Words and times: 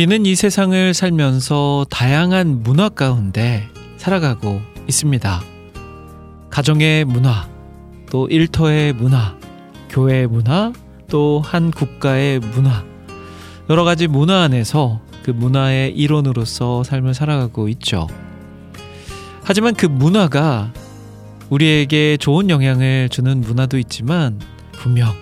우리는 0.00 0.24
이 0.24 0.34
세상을 0.34 0.94
살면서 0.94 1.84
다양한 1.90 2.62
문화 2.62 2.88
가운데 2.88 3.68
살아가고 3.98 4.62
있습니다. 4.88 5.42
가정의 6.48 7.04
문화, 7.04 7.46
또 8.10 8.26
일터의 8.26 8.94
문화, 8.94 9.36
교회의 9.90 10.26
문화, 10.26 10.72
또 11.10 11.42
한 11.44 11.70
국가의 11.70 12.38
문화. 12.38 12.82
여러 13.68 13.84
가지 13.84 14.06
문화 14.06 14.40
안에서 14.40 15.02
그 15.22 15.32
문화의 15.32 15.90
일원으로서 15.90 16.82
삶을 16.82 17.12
살아가고 17.12 17.68
있죠. 17.68 18.06
하지만 19.42 19.74
그 19.74 19.84
문화가 19.84 20.72
우리에게 21.50 22.16
좋은 22.16 22.48
영향을 22.48 23.10
주는 23.10 23.42
문화도 23.42 23.76
있지만 23.76 24.40
분명 24.72 25.12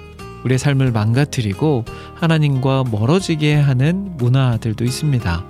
우리의 0.49 0.59
삶을 0.59 0.93
망가뜨리고 0.93 1.85
하나님과 2.15 2.85
멀어지게 2.91 3.55
하는 3.55 4.17
문화들도 4.17 4.85
있습니다. 4.85 5.45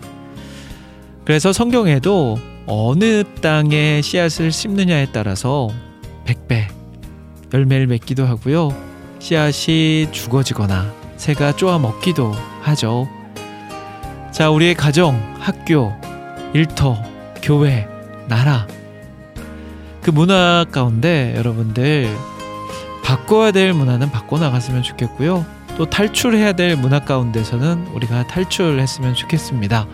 그래서 1.25 1.53
성경에도 1.53 2.39
어느 2.67 3.25
땅에 3.41 4.03
씨앗을 4.03 4.51
심느냐에 4.51 5.09
따라서 5.13 5.69
백배 6.25 6.69
열매를 7.55 7.87
맺기도 7.87 8.27
하고요. 8.27 8.71
씨앗이 9.21 10.09
죽어지거나 10.11 10.93
새가 11.17 11.57
쪼아 11.57 11.79
먹기도 11.79 12.33
하죠. 12.63 13.09
자, 14.33 14.51
우리의 14.51 14.75
가정, 14.75 15.21
학교, 15.39 15.93
일터, 16.55 16.97
교회, 17.43 17.89
나라 18.29 18.67
그 20.03 20.11
문화 20.11 20.65
가운데 20.71 21.35
여러분들 21.37 22.09
바꿔야 23.09 23.53
될 23.53 23.73
문화는 23.73 24.11
바꿔 24.11 24.39
나갔으면 24.39 24.83
좋겠고요. 24.83 25.47
또 25.79 25.87
탈출해야 25.87 26.53
될 26.53 26.77
문화 26.77 26.99
가운데서는 27.01 27.87
우리가 27.95 28.27
탈출했으면 28.27 29.15
좋겠습니다. 29.15 29.87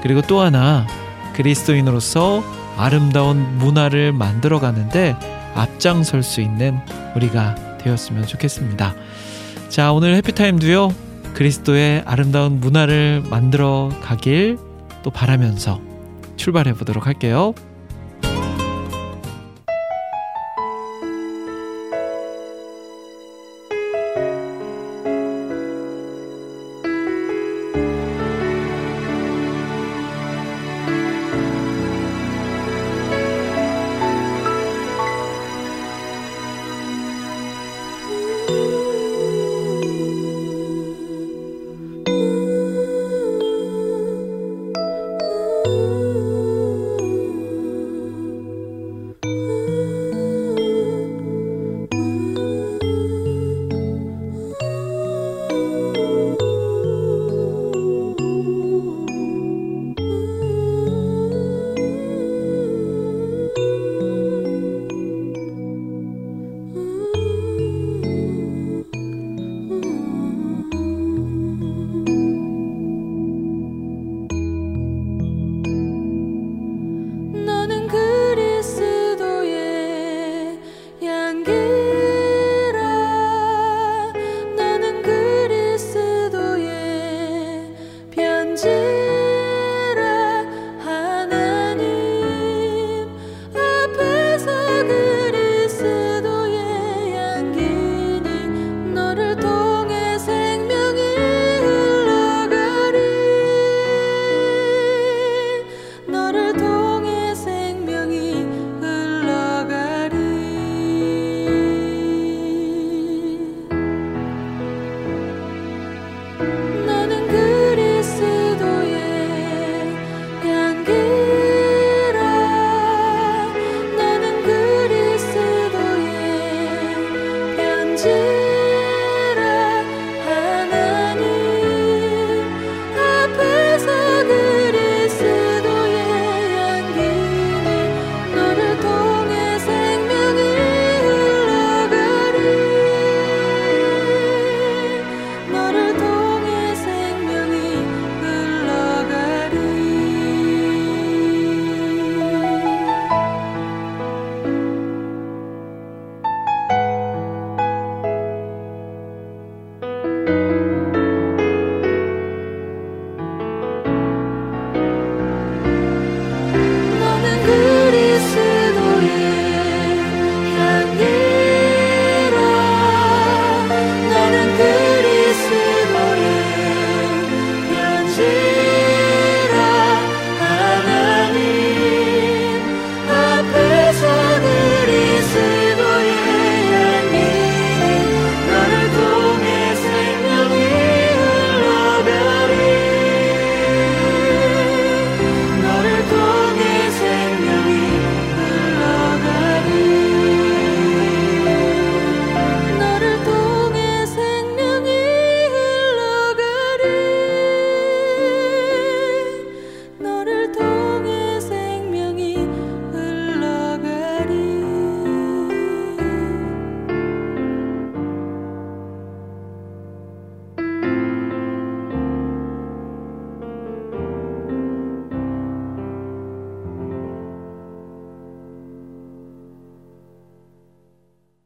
그리고 0.00 0.22
또 0.22 0.40
하나 0.40 0.86
그리스도인으로서 1.32 2.40
아름다운 2.76 3.58
문화를 3.58 4.12
만들어 4.12 4.60
가는데 4.60 5.16
앞장설 5.56 6.22
수 6.22 6.40
있는 6.40 6.78
우리가 7.16 7.78
되었으면 7.78 8.28
좋겠습니다. 8.28 8.94
자, 9.68 9.92
오늘 9.92 10.14
해피타임도요. 10.14 10.94
그리스도의 11.34 12.04
아름다운 12.06 12.60
문화를 12.60 13.24
만들어 13.28 13.90
가길 14.02 14.56
또 15.02 15.10
바라면서 15.10 15.80
출발해 16.36 16.74
보도록 16.74 17.08
할게요. 17.08 17.54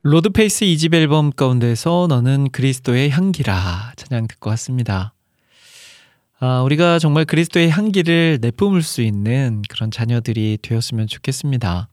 로드페이스 0.08 0.67
2집 0.67 0.94
앨범 0.94 1.32
가운데서 1.32 2.06
너는 2.08 2.50
그리스도의 2.53 3.11
향기라 3.11 3.93
찬양 3.97 4.29
듣고 4.29 4.50
왔습니다. 4.50 5.14
아, 6.38 6.62
우리가 6.62 7.00
정말 7.00 7.25
그리스도의 7.25 7.70
향기를 7.70 8.38
내뿜을 8.41 8.82
수 8.82 9.03
있는 9.03 9.62
그런 9.69 9.91
자녀들이 9.91 10.58
되었으면 10.62 11.08
좋겠습니다. 11.08 11.88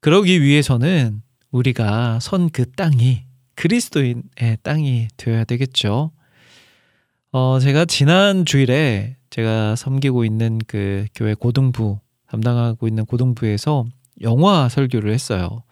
그러기 0.00 0.42
위해서는 0.42 1.22
우리가 1.52 2.18
선 2.20 2.50
그 2.52 2.70
땅이 2.72 3.22
그리스도인의 3.54 4.58
땅이 4.62 5.08
되어야 5.16 5.44
되겠죠. 5.44 6.10
어, 7.32 7.58
제가 7.60 7.86
지난 7.86 8.44
주일에 8.44 9.16
제가 9.30 9.74
섬기고 9.74 10.26
있는 10.26 10.58
그 10.66 11.06
교회 11.14 11.32
고등부, 11.32 11.98
담당하고 12.28 12.86
있는 12.86 13.06
고등부에서 13.06 13.86
영화 14.20 14.68
설교를 14.68 15.14
했어요. 15.14 15.62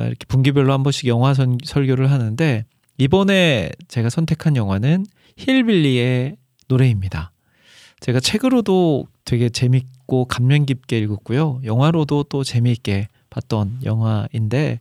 이렇게 0.00 0.24
분기별로 0.26 0.72
한 0.72 0.82
번씩 0.82 1.06
영화 1.06 1.34
선, 1.34 1.58
설교를 1.64 2.10
하는데 2.10 2.64
이번에 2.98 3.70
제가 3.88 4.10
선택한 4.10 4.56
영화는 4.56 5.06
힐빌리의 5.36 6.36
노래입니다. 6.68 7.32
제가 8.00 8.20
책으로도 8.20 9.06
되게 9.24 9.48
재밌고 9.48 10.26
감명 10.26 10.66
깊게 10.66 10.98
읽었고요. 10.98 11.60
영화로도 11.64 12.24
또 12.24 12.44
재미있게 12.44 13.08
봤던 13.30 13.80
영화인데 13.84 14.80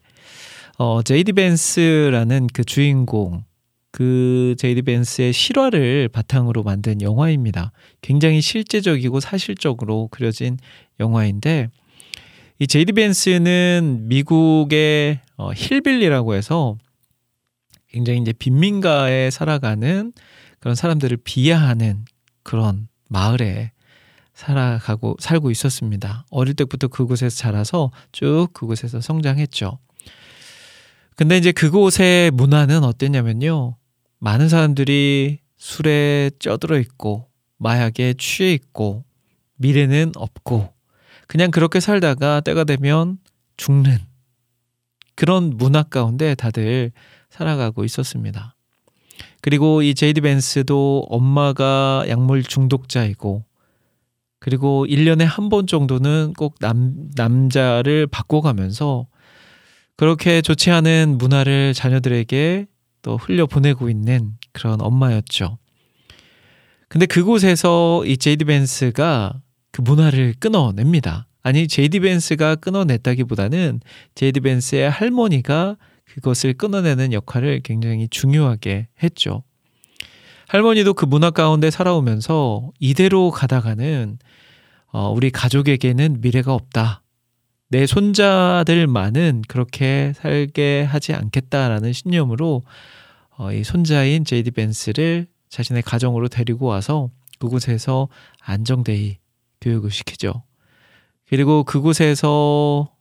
어, 0.78 1.02
제이디 1.02 1.34
벤스라는 1.34 2.48
그 2.54 2.64
주인공 2.64 3.44
그 3.92 4.56
제이디 4.58 4.82
벤스의 4.82 5.32
실화를 5.32 6.10
바탕으로 6.10 6.64
만든 6.64 7.02
영화입니다. 7.02 7.72
굉장히 8.02 8.42
실제적이고 8.42 9.22
사실적으로 9.22 10.10
그려진 10.12 10.58
영화인데 11.00 11.70
이 12.58 12.68
제이디 12.68 12.94
벤스는 12.94 14.08
미국의 14.08 15.20
어, 15.36 15.52
힐빌리라고 15.54 16.36
해서 16.36 16.78
굉장히 17.90 18.20
이제 18.22 18.32
빈민가에 18.32 19.30
살아가는 19.30 20.14
그런 20.60 20.76
사람들을 20.76 21.18
비하하는 21.18 22.06
그런 22.44 22.88
마을에 23.10 23.72
살아가고 24.34 25.18
살고 25.20 25.52
있었습니다. 25.52 26.26
어릴 26.30 26.54
때부터 26.54 26.88
그곳에서 26.88 27.36
자라서 27.36 27.92
쭉 28.12 28.48
그곳에서 28.54 29.02
성장했죠. 29.02 29.78
근데 31.16 31.38
이제 31.38 31.52
그곳의 31.52 32.32
문화는 32.32 32.84
어땠냐면요. 32.84 33.76
많은 34.20 34.50
사람들이 34.50 35.40
술에 35.58 36.32
쪄들어 36.40 36.78
있고 36.80 37.28
마약에 37.58 38.14
취해 38.18 38.54
있고 38.54 39.04
미래는 39.58 40.14
없고 40.16 40.75
그냥 41.28 41.52
그렇게 41.52 41.80
살다가 41.80 42.42
때가 42.42 42.64
되면 42.64 43.18
죽는 43.58 43.98
그런 45.16 45.58
문화 45.58 45.84
가운데 45.84 46.36
다들 46.36 46.92
살아가고 47.30 47.84
있었습니다. 47.86 48.56
그리고 49.42 49.82
이 49.82 49.94
제이디 49.96 50.22
벤스도 50.22 51.06
엄마가 51.10 52.06
약물 52.08 52.44
중독자이고 52.44 53.44
그리고 54.40 54.86
1년에 54.86 55.24
한 55.24 55.50
번 55.50 55.66
정도는 55.68 56.34
꼭 56.38 56.56
남, 56.60 57.10
남자를 57.16 58.08
바꿔가면서 58.08 59.08
그렇게 59.98 60.42
좋지 60.42 60.72
않은 60.72 61.18
문화를 61.18 61.74
자녀들에게 61.74 62.68
또 63.02 63.18
흘려보내고 63.18 63.90
있는 63.90 64.34
그런 64.52 64.82
엄마였죠. 64.82 65.58
근데 66.90 67.06
그곳에서 67.06 68.04
이 68.06 68.18
제이디 68.18 68.46
벤스가 68.46 69.42
그 69.76 69.82
문화를 69.82 70.34
끊어냅니다. 70.40 71.28
아니 71.44 71.68
제이디 71.68 72.00
벤스가 72.00 72.56
끊어냈다기보다는 72.56 73.82
제이디 74.16 74.40
벤스의 74.40 74.90
할머니가 74.90 75.76
그것을 76.06 76.54
끊어내는 76.54 77.12
역할을 77.12 77.60
굉장히 77.60 78.08
중요하게 78.08 78.88
했죠. 79.04 79.44
할머니도 80.48 80.94
그 80.94 81.04
문화 81.04 81.30
가운데 81.30 81.72
살아오면서 81.72 82.72
이대로 82.80 83.32
가다가는 83.32 84.18
어, 84.94 85.12
우리 85.12 85.30
가족에게는 85.30 86.22
미래가 86.22 86.54
없다. 86.54 87.02
내 87.68 87.86
손자들만은 87.86 89.42
그렇게 89.50 90.14
살게 90.16 90.84
하지 90.84 91.14
않겠다라는 91.14 91.92
신념으로 91.92 92.64
어, 93.38 93.52
이 93.52 93.66
손자인 93.66 94.24
제이디 94.24 94.52
벤스를 94.52 95.28
자신의 95.50 95.82
가정으로 95.82 96.30
데리고 96.30 96.66
와서 96.66 97.10
그곳에서 97.40 98.08
안정되이 98.40 99.18
교육을 99.66 99.90
시키죠. 99.90 100.44
그리고 101.28 101.64
그곳에서 101.64 102.92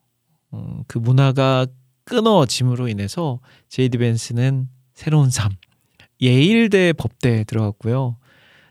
음, 0.54 0.82
그 0.86 0.96
문화가 0.98 1.66
끊어짐으로 2.04 2.88
인해서 2.88 3.40
제이디 3.68 3.98
벤스는 3.98 4.68
새로운 4.94 5.30
삶, 5.30 5.52
예일대 6.22 6.94
법대에 6.94 7.44
들어갔고요. 7.44 8.16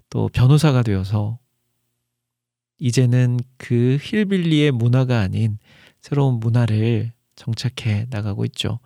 또 0.09 0.29
변호사가 0.29 0.81
되어서 0.81 1.37
이제는 2.79 3.39
그 3.57 3.97
힐빌리의 4.01 4.71
문화가 4.71 5.19
아닌 5.19 5.57
새로운 6.01 6.39
문화를 6.39 7.13
정착해 7.35 8.07
나가고 8.09 8.45
있죠. 8.45 8.79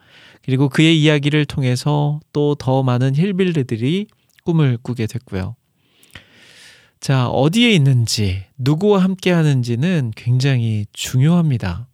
그리고 0.43 0.69
그의 0.69 1.01
이야기를 1.01 1.45
통해서 1.45 2.19
또 2.33 2.55
더 2.55 2.83
많은 2.83 3.15
힐빌리들이 3.15 4.07
꿈을 4.43 4.77
꾸게 4.77 5.07
됐고요. 5.07 5.55
자, 6.99 7.27
어디에 7.27 7.71
있는지, 7.71 8.43
누구와 8.57 9.03
함께 9.03 9.31
하는지는 9.31 10.11
굉장히 10.15 10.85
중요합니다. 10.93 11.87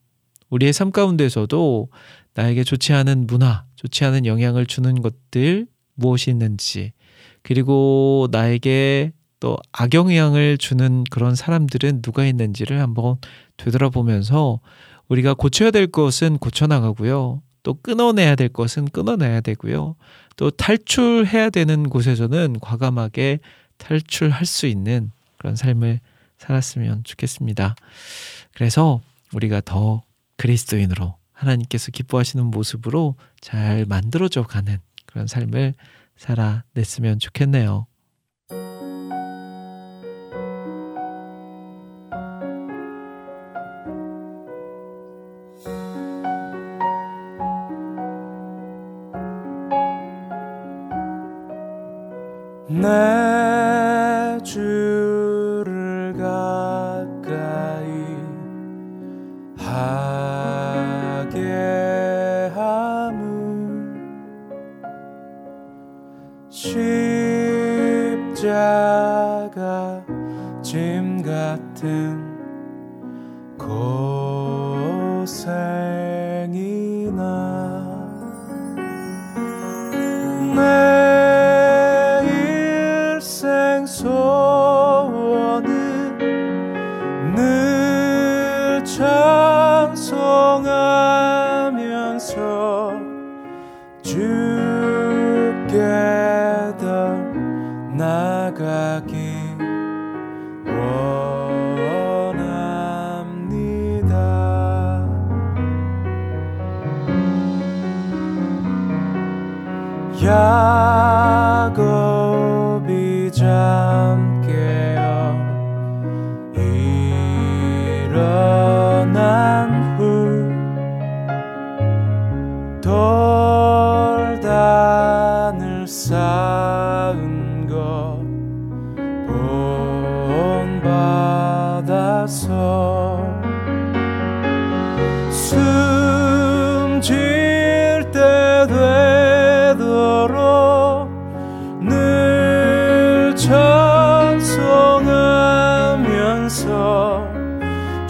우리의 0.50 0.72
삶 0.72 0.92
가운데서도 0.92 1.90
나에게 2.36 2.64
좋지 2.64 2.94
않은 2.94 3.28
문화, 3.28 3.66
좋지 3.76 4.06
않은 4.06 4.26
영향을 4.26 4.66
주는 4.66 5.02
것들 5.02 5.68
무엇이 5.96 6.32
있는지, 6.32 6.94
그리고 7.42 8.28
나에게 8.32 9.12
또 9.42 9.58
악영향을 9.74 10.58
주는 10.58 11.04
그런 11.12 11.36
사람들은 11.36 12.02
누가 12.02 12.26
있는지를 12.26 12.80
한번 12.80 13.18
되돌아보면서 13.58 14.62
우리가 15.10 15.34
고쳐야 15.34 15.70
될 15.70 15.88
것은 15.88 16.38
고쳐나가고요. 16.38 17.42
또 17.64 17.74
끊어내야 17.82 18.36
될 18.36 18.50
것은 18.50 18.86
끊어내야 18.86 19.42
되고요. 19.42 19.96
또 20.38 20.50
탈출해야 20.50 21.50
되는 21.50 21.90
곳에서는 21.90 22.60
과감하게 22.62 23.40
탈출할 23.84 24.46
수 24.46 24.66
있는 24.66 25.12
그런 25.38 25.56
삶을 25.56 26.00
살았으면 26.38 27.04
좋겠습니다. 27.04 27.76
그래서 28.54 29.02
우리가 29.34 29.62
더 29.62 30.04
그리스도인으로 30.38 31.18
하나님께서 31.34 31.92
기뻐하시는 31.92 32.46
모습으로 32.46 33.16
잘 33.42 33.86
만들어져 33.86 34.44
가는 34.44 34.80
그런 35.06 35.28
삶을 35.28 35.74
살아냈으면 36.16 37.20
좋겠네요. 37.20 37.88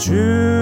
주 0.04 0.53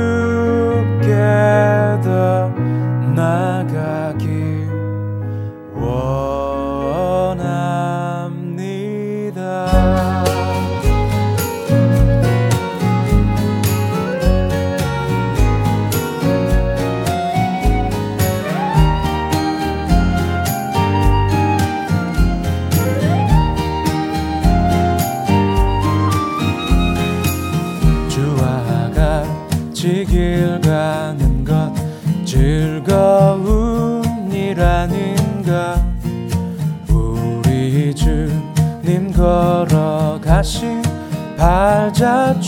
발 42.02 42.42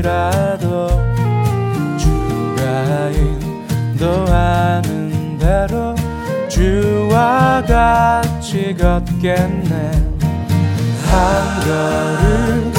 골짜기라도 0.00 0.88
주가 1.98 3.10
인도하는 3.94 5.38
대로 5.38 5.94
주와 6.48 7.62
같이 7.66 8.74
걷겠네. 8.76 9.92
한 11.06 11.60
걸음 11.64 12.72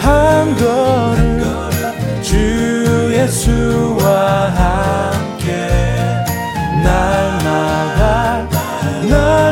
한 0.00 0.56
걸음 0.56 2.22
주 2.22 3.10
예수와 3.12 4.50
함께 4.50 5.68
날마다 6.84 8.48
날 9.08 9.49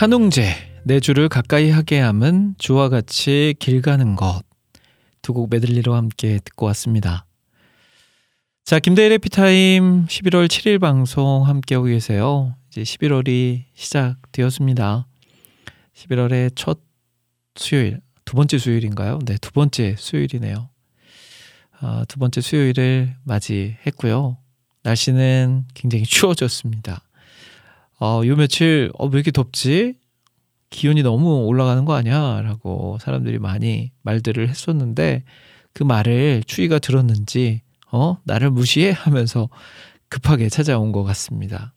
한웅재 0.00 0.54
내 0.84 0.98
주를 0.98 1.28
가까이 1.28 1.68
하게 1.68 1.98
함은 2.00 2.54
주와 2.56 2.88
같이 2.88 3.54
길 3.58 3.82
가는 3.82 4.16
것 4.16 4.40
두 5.20 5.34
곡 5.34 5.50
메들리로 5.50 5.94
함께 5.94 6.38
듣고 6.42 6.64
왔습니다. 6.64 7.26
자 8.64 8.78
김대일의 8.78 9.18
피타임 9.18 10.06
11월 10.06 10.48
7일 10.48 10.80
방송 10.80 11.46
함께하고 11.46 11.84
계세요. 11.88 12.56
이제 12.70 12.80
11월이 12.80 13.64
시작되었습니다. 13.74 15.06
11월의 15.94 16.52
첫 16.54 16.80
수요일 17.56 18.00
두 18.24 18.36
번째 18.36 18.56
수요일인가요? 18.56 19.18
네, 19.26 19.36
두 19.38 19.52
번째 19.52 19.96
수요일이네요. 19.98 20.70
아, 21.80 22.06
두 22.08 22.18
번째 22.18 22.40
수요일을 22.40 23.16
맞이했고요. 23.24 24.38
날씨는 24.82 25.66
굉장히 25.74 26.04
추워졌습니다. 26.04 27.02
어, 28.00 28.22
요 28.26 28.36
며칠 28.36 28.90
어, 28.98 29.06
왜 29.06 29.16
이렇게 29.18 29.30
덥지? 29.30 29.94
기온이 30.70 31.02
너무 31.02 31.44
올라가는 31.46 31.84
거 31.84 31.94
아니야? 31.94 32.40
라고 32.42 32.98
사람들이 33.00 33.38
많이 33.38 33.90
말들을 34.02 34.48
했었는데 34.48 35.24
그 35.72 35.82
말을 35.82 36.44
추위가 36.46 36.78
들었는지 36.78 37.62
어? 37.90 38.18
나를 38.24 38.50
무시해? 38.50 38.90
하면서 38.90 39.48
급하게 40.08 40.48
찾아온 40.48 40.92
것 40.92 41.02
같습니다. 41.04 41.74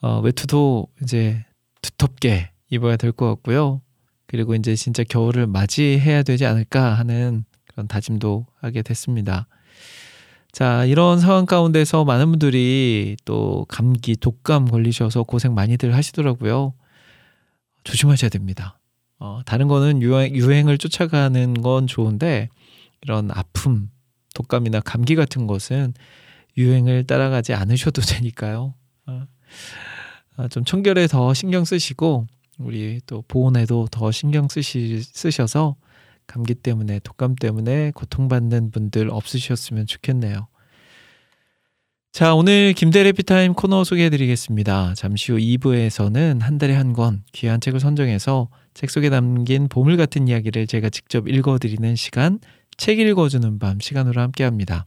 어, 0.00 0.20
외투도 0.20 0.88
이제 1.02 1.44
두텁게 1.82 2.50
입어야 2.70 2.96
될 2.96 3.12
것 3.12 3.28
같고요. 3.28 3.82
그리고 4.26 4.54
이제 4.54 4.74
진짜 4.74 5.04
겨울을 5.04 5.46
맞이해야 5.46 6.22
되지 6.22 6.46
않을까 6.46 6.94
하는 6.94 7.44
그런 7.68 7.86
다짐도 7.86 8.46
하게 8.60 8.82
됐습니다. 8.82 9.46
자, 10.52 10.84
이런 10.84 11.18
상황 11.18 11.46
가운데서 11.46 12.04
많은 12.04 12.28
분들이 12.28 13.16
또 13.24 13.64
감기, 13.70 14.16
독감 14.16 14.66
걸리셔서 14.66 15.22
고생 15.22 15.54
많이들 15.54 15.94
하시더라고요. 15.94 16.74
조심하셔야 17.84 18.28
됩니다. 18.28 18.78
어, 19.18 19.40
다른 19.46 19.66
거는 19.66 20.02
유행, 20.02 20.34
유행을 20.34 20.76
쫓아가는 20.76 21.54
건 21.62 21.86
좋은데 21.86 22.50
이런 23.00 23.30
아픔, 23.30 23.88
독감이나 24.34 24.80
감기 24.80 25.14
같은 25.14 25.46
것은 25.46 25.94
유행을 26.58 27.04
따라가지 27.04 27.54
않으셔도 27.54 28.02
되니까요. 28.04 28.74
어, 29.06 29.26
어, 30.36 30.48
좀 30.48 30.64
청결에 30.64 31.06
더 31.06 31.32
신경 31.32 31.64
쓰시고 31.64 32.26
우리 32.58 33.00
또 33.06 33.24
보온에도 33.26 33.88
더 33.90 34.10
신경 34.10 34.48
쓰시, 34.48 35.00
쓰셔서 35.02 35.76
감기 36.32 36.54
때문에 36.54 36.98
독감 37.00 37.34
때문에 37.36 37.92
고통받는 37.94 38.70
분들 38.70 39.10
없으셨으면 39.10 39.86
좋겠네요. 39.86 40.48
자, 42.10 42.34
오늘 42.34 42.72
김대래 42.72 43.12
피타임 43.12 43.52
코너 43.54 43.84
소개해 43.84 44.08
드리겠습니다. 44.10 44.94
잠시 44.94 45.32
후 45.32 45.38
2부에서는 45.38 46.40
한 46.40 46.58
달에 46.58 46.74
한 46.74 46.92
권 46.94 47.22
귀한 47.32 47.60
책을 47.60 47.80
선정해서 47.80 48.48
책 48.74 48.90
속에 48.90 49.10
담긴 49.10 49.68
보물 49.68 49.96
같은 49.98 50.26
이야기를 50.28 50.66
제가 50.66 50.88
직접 50.88 51.28
읽어 51.28 51.58
드리는 51.58 51.94
시간, 51.96 52.38
책 52.78 52.98
읽어주는 52.98 53.58
밤 53.58 53.80
시간으로 53.80 54.20
함께 54.20 54.44
합니다. 54.44 54.86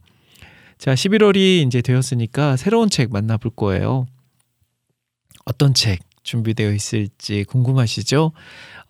자, 0.78 0.94
11월이 0.94 1.66
이제 1.66 1.80
되었으니까 1.80 2.56
새로운 2.56 2.90
책 2.90 3.12
만나볼 3.12 3.52
거예요. 3.54 4.06
어떤 5.44 5.74
책 5.74 6.00
준비되어 6.26 6.72
있을지 6.72 7.44
궁금하시죠? 7.44 8.32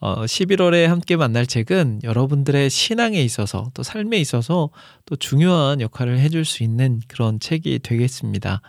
어, 0.01 0.25
11월에 0.25 0.87
함께 0.87 1.17
만날 1.17 1.47
책은 1.47 2.01
여러분들의 2.03 2.69
신앙에 2.69 3.21
있어서 3.23 3.71
또 3.75 3.83
삶에 3.83 4.19
있어서 4.19 4.71
또 5.05 5.17
중요한 5.17 5.81
역할을 5.81 6.19
해줄 6.19 6.45
수 6.45 6.63
있는 6.65 7.01
그런 7.07 7.39
책이 7.39 7.79
되겠습니다. 7.81 8.61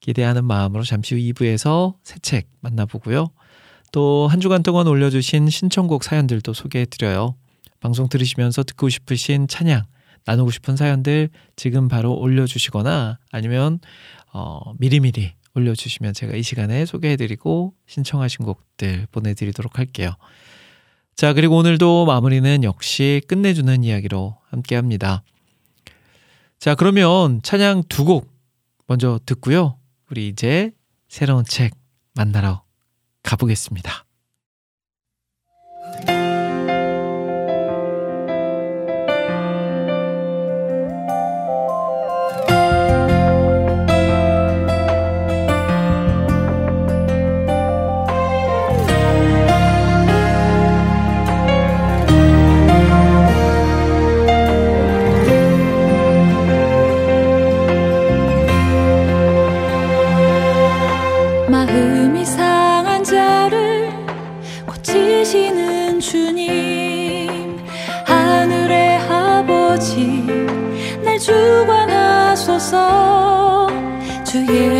기대하는 0.00 0.44
마음으로 0.44 0.82
잠시 0.84 1.14
후 1.14 1.20
2부에서 1.32 1.94
새 2.02 2.18
책 2.20 2.48
만나보고요. 2.60 3.30
또 3.92 4.26
한 4.28 4.40
주간 4.40 4.62
동안 4.62 4.86
올려주신 4.86 5.48
신청곡 5.48 6.02
사연들도 6.04 6.52
소개해드려요. 6.52 7.36
방송 7.80 8.08
들으시면서 8.08 8.64
듣고 8.64 8.88
싶으신 8.88 9.46
찬양, 9.46 9.84
나누고 10.26 10.50
싶은 10.50 10.76
사연들 10.76 11.30
지금 11.56 11.88
바로 11.88 12.14
올려주시거나 12.14 13.18
아니면 13.30 13.78
어, 14.32 14.72
미리미리 14.78 15.34
올려주시면 15.54 16.14
제가 16.14 16.36
이 16.36 16.42
시간에 16.42 16.84
소개해드리고 16.86 17.74
신청하신 17.86 18.44
곡들 18.44 19.06
보내드리도록 19.12 19.78
할게요. 19.78 20.10
자, 21.16 21.32
그리고 21.32 21.56
오늘도 21.56 22.06
마무리는 22.06 22.64
역시 22.64 23.22
끝내주는 23.28 23.84
이야기로 23.84 24.36
함께 24.48 24.74
합니다. 24.74 25.22
자, 26.58 26.74
그러면 26.74 27.40
찬양 27.42 27.84
두 27.88 28.04
곡 28.04 28.32
먼저 28.86 29.18
듣고요. 29.24 29.78
우리 30.10 30.28
이제 30.28 30.72
새로운 31.08 31.44
책 31.44 31.74
만나러 32.14 32.64
가보겠습니다. 33.22 34.03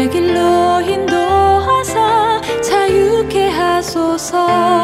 길로 0.08 0.80
인도하사 0.80 2.40
자유케 2.62 3.48
하소서. 3.48 4.83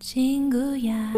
친구야 0.00 1.12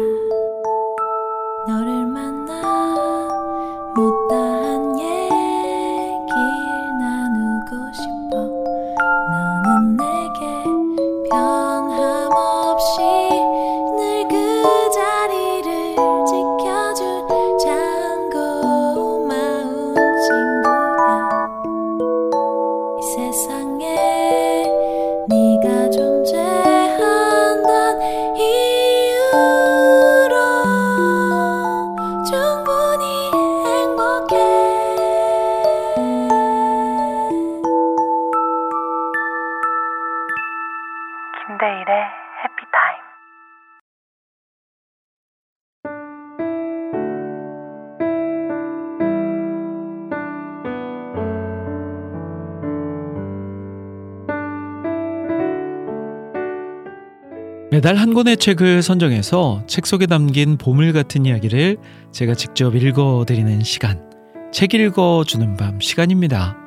매달 57.85 57.97
한 57.97 58.15
권의 58.15 58.37
책을 58.37 58.81
선정해서 58.81 59.61
책 59.67 59.85
속에 59.85 60.07
담긴 60.07 60.57
보물 60.57 60.91
같은 60.91 61.23
이야기를 61.23 61.77
제가 62.11 62.33
직접 62.33 62.75
읽어드리는 62.75 63.61
시간. 63.61 64.09
책 64.51 64.73
읽어주는 64.73 65.55
밤 65.55 65.79
시간입니다. 65.79 66.57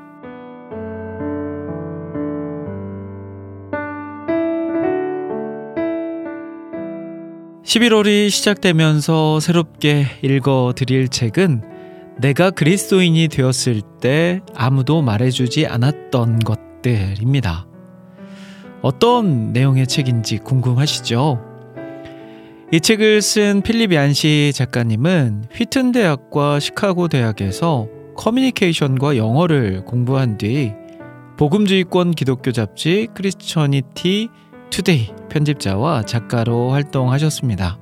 11월이 7.65 8.31
시작되면서 8.31 9.41
새롭게 9.41 10.07
읽어드릴 10.23 11.09
책은 11.09 11.65
내가 12.21 12.53
그리스도인이 12.53 13.27
되었을 13.27 13.83
때 14.01 14.41
아무도 14.55 15.03
말해주지 15.03 15.67
않았던 15.67 16.39
것들입니다. 16.39 17.68
어떤 18.83 19.53
내용의 19.53 19.87
책인지 19.87 20.39
궁금하시죠? 20.39 21.45
이 22.71 22.81
책을 22.81 23.23
쓴 23.23 23.63
필립 23.63 23.93
얀시 23.93 24.53
작가님은 24.55 25.45
휘튼 25.53 25.91
대학과 25.91 26.61
시카고 26.61 27.09
대학에서 27.09 27.89
커뮤니케이션과 28.17 29.17
영어를 29.17 29.85
공부한 29.85 30.37
뒤 30.37 30.75
복음주의권 31.39 32.13
기독교 32.13 32.53
잡지 32.53 33.09
Christianity 33.15 34.29
Today 34.71 35.15
편집자와 35.31 36.03
작가로 36.03 36.71
활동하셨습니다. 36.71 37.79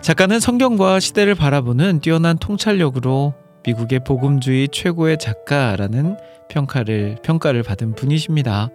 작가는 0.00 0.40
성경과 0.40 1.00
시대를 1.00 1.34
바라보는 1.34 2.00
뛰어난 2.00 2.38
통찰력으로 2.38 3.34
미국의 3.66 4.04
복음주의 4.04 4.68
최고의 4.68 5.18
작가라는 5.18 6.16
평가를 6.48 7.16
평가를 7.22 7.62
받은 7.62 7.94
분이십니다. 7.94 8.70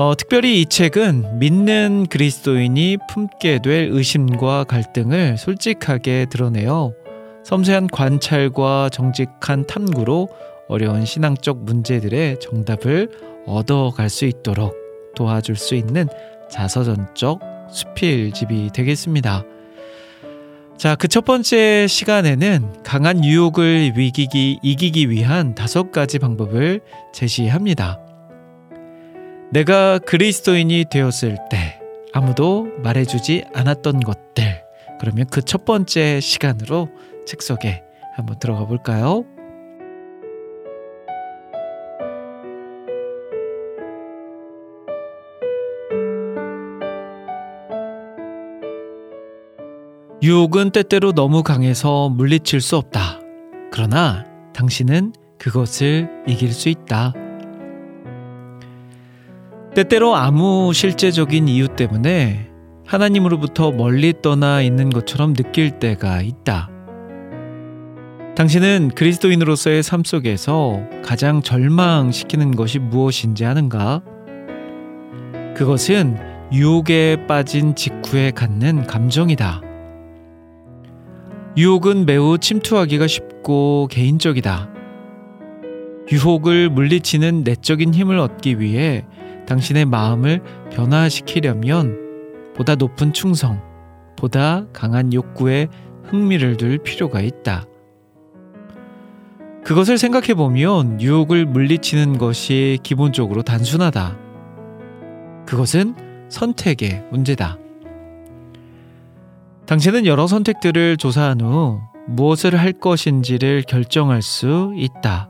어, 0.00 0.14
특별히 0.16 0.62
이 0.62 0.64
책은 0.64 1.40
믿는 1.40 2.06
그리스도인이 2.08 2.96
품게 3.10 3.60
될 3.60 3.90
의심과 3.92 4.64
갈등을 4.64 5.36
솔직하게 5.36 6.24
드러내어 6.30 6.94
섬세한 7.44 7.88
관찰과 7.88 8.88
정직한 8.88 9.66
탐구로 9.66 10.30
어려운 10.68 11.04
신앙적 11.04 11.64
문제들의 11.64 12.40
정답을 12.40 13.10
얻어갈 13.44 14.08
수 14.08 14.24
있도록 14.24 14.74
도와줄 15.16 15.56
수 15.56 15.74
있는 15.74 16.08
자서전적 16.50 17.40
수필집이 17.70 18.70
되겠습니다. 18.72 19.44
자, 20.78 20.94
그 20.94 21.08
첫 21.08 21.26
번째 21.26 21.86
시간에는 21.86 22.84
강한 22.84 23.22
유혹을 23.22 23.92
위기기, 23.96 24.60
이기기 24.62 25.10
위한 25.10 25.54
다섯 25.54 25.92
가지 25.92 26.18
방법을 26.18 26.80
제시합니다. 27.12 28.00
내가 29.52 29.98
그리스도인이 29.98 30.84
되었을 30.90 31.36
때 31.50 31.80
아무도 32.12 32.68
말해주지 32.82 33.44
않았던 33.54 34.00
것들. 34.00 34.62
그러면 35.00 35.26
그 35.26 35.42
첫 35.42 35.64
번째 35.64 36.20
시간으로 36.20 36.88
책 37.26 37.42
속에 37.42 37.82
한번 38.14 38.38
들어가 38.38 38.66
볼까요? 38.66 39.24
유혹은 50.22 50.70
때때로 50.70 51.12
너무 51.12 51.42
강해서 51.42 52.10
물리칠 52.10 52.60
수 52.60 52.76
없다. 52.76 53.20
그러나 53.72 54.24
당신은 54.52 55.14
그것을 55.38 56.08
이길 56.26 56.52
수 56.52 56.68
있다. 56.68 57.14
때때로 59.74 60.16
아무 60.16 60.72
실제적인 60.74 61.46
이유 61.46 61.68
때문에 61.68 62.48
하나님으로부터 62.86 63.70
멀리 63.70 64.12
떠나 64.20 64.62
있는 64.62 64.90
것처럼 64.90 65.32
느낄 65.32 65.78
때가 65.78 66.22
있다. 66.22 66.68
당신은 68.34 68.92
그리스도인으로서의 68.96 69.82
삶 69.82 70.02
속에서 70.02 70.80
가장 71.04 71.42
절망시키는 71.42 72.56
것이 72.56 72.80
무엇인지 72.80 73.44
아는가? 73.44 74.02
그것은 75.54 76.16
유혹에 76.52 77.26
빠진 77.28 77.76
직후에 77.76 78.32
갖는 78.32 78.86
감정이다. 78.86 79.60
유혹은 81.56 82.06
매우 82.06 82.38
침투하기가 82.38 83.06
쉽고 83.06 83.88
개인적이다. 83.90 84.68
유혹을 86.10 86.70
물리치는 86.70 87.44
내적인 87.44 87.94
힘을 87.94 88.18
얻기 88.18 88.58
위해 88.58 89.04
당신의 89.50 89.84
마음을 89.84 90.40
변화시키려면 90.70 91.98
보다 92.54 92.76
높은 92.76 93.12
충성, 93.12 93.60
보다 94.16 94.64
강한 94.72 95.12
욕구에 95.12 95.66
흥미를 96.04 96.56
둘 96.56 96.78
필요가 96.78 97.20
있다. 97.20 97.64
그것을 99.64 99.98
생각해 99.98 100.34
보면 100.34 101.00
유혹을 101.00 101.46
물리치는 101.46 102.18
것이 102.18 102.78
기본적으로 102.84 103.42
단순하다. 103.42 104.16
그것은 105.46 105.96
선택의 106.28 107.06
문제다. 107.10 107.58
당신은 109.66 110.06
여러 110.06 110.28
선택들을 110.28 110.96
조사한 110.96 111.40
후 111.40 111.80
무엇을 112.06 112.56
할 112.56 112.72
것인지를 112.72 113.64
결정할 113.66 114.22
수 114.22 114.72
있다. 114.76 115.28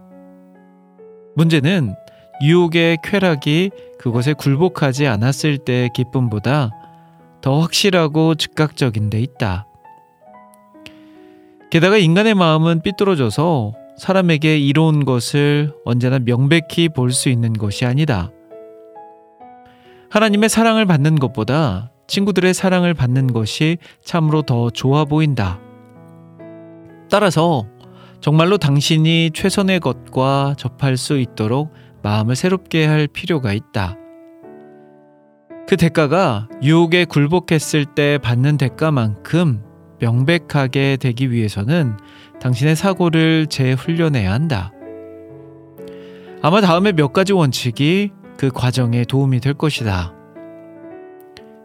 문제는 1.37 1.95
유혹의 2.43 2.99
쾌락이 3.05 3.71
그것에 3.99 4.33
굴복하지 4.33 5.07
않았을 5.07 5.59
때의 5.59 5.91
기쁨보다 5.95 6.71
더 7.41 7.61
확실하고 7.61 8.35
즉각적인 8.35 9.11
데 9.11 9.21
있다. 9.21 9.67
게다가 11.71 11.99
인간의 11.99 12.35
마음은 12.35 12.83
삐뚤어져서 12.83 13.75
사람에게 13.99 14.59
이로운 14.59 15.05
것을 15.05 15.75
언제나 15.85 16.19
명백히 16.19 16.89
볼 16.89 17.13
수 17.13 17.29
있는 17.29 17.53
것이 17.53 17.85
아니다. 17.85 18.31
하나님의 20.11 20.49
사랑을 20.49 20.87
받는 20.87 21.17
것보다 21.17 21.93
친구들의 22.09 22.55
사랑을 22.55 22.95
받는 22.95 23.33
것이 23.33 23.79
참으로 24.03 24.43
더 24.43 24.71
좋아 24.71 25.05
보인다. 25.05 25.61
따라서 27.11 27.67
정말로 28.21 28.59
당신이 28.59 29.31
최선의 29.33 29.81
것과 29.81 30.55
접할 30.59 30.97
수 30.97 31.19
있도록 31.19 31.73
마음을 32.03 32.37
새롭게 32.37 32.87
할 32.87 33.07
필요가 33.07 33.53
있다. 33.53 33.97
그 35.69 35.77
대가가 35.77 36.49
유혹에 36.63 37.05
굴복했을 37.05 37.85
때 37.85 38.19
받는 38.19 38.57
대가만큼 38.57 39.63
명백하게 40.01 40.97
되기 40.97 41.31
위해서는 41.31 41.97
당신의 42.41 42.75
사고를 42.75 43.47
재훈련해야 43.47 44.33
한다. 44.33 44.73
아마 46.43 46.61
다음에 46.61 46.93
몇 46.93 47.13
가지 47.13 47.33
원칙이 47.33 48.11
그 48.37 48.51
과정에 48.51 49.05
도움이 49.05 49.41
될 49.41 49.55
것이다. 49.55 50.15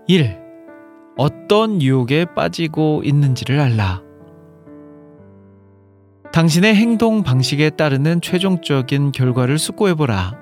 1. 0.08 0.38
어떤 1.18 1.82
유혹에 1.82 2.26
빠지고 2.36 3.02
있는지를 3.04 3.60
알라. 3.60 4.05
당신의 6.36 6.76
행동 6.76 7.24
방식에 7.24 7.70
따르는 7.70 8.20
최종적인 8.20 9.14
결과를 9.14 9.58
숙고해보라. 9.58 10.34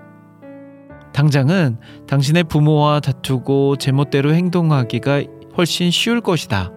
당장은 1.13 1.77
당신의 2.07 2.45
부모와 2.45 2.99
다투고 2.99 3.75
제멋대로 3.75 4.33
행동하기가 4.33 5.23
훨씬 5.55 5.91
쉬울 5.91 6.19
것이다. 6.19 6.71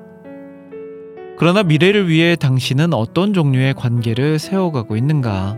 그러나 1.39 1.63
미래를 1.63 2.11
위해 2.11 2.37
당신은 2.37 2.93
어떤 2.93 3.33
종류의 3.33 3.73
관계를 3.73 4.39
세워가고 4.39 4.99
있는가? 4.99 5.57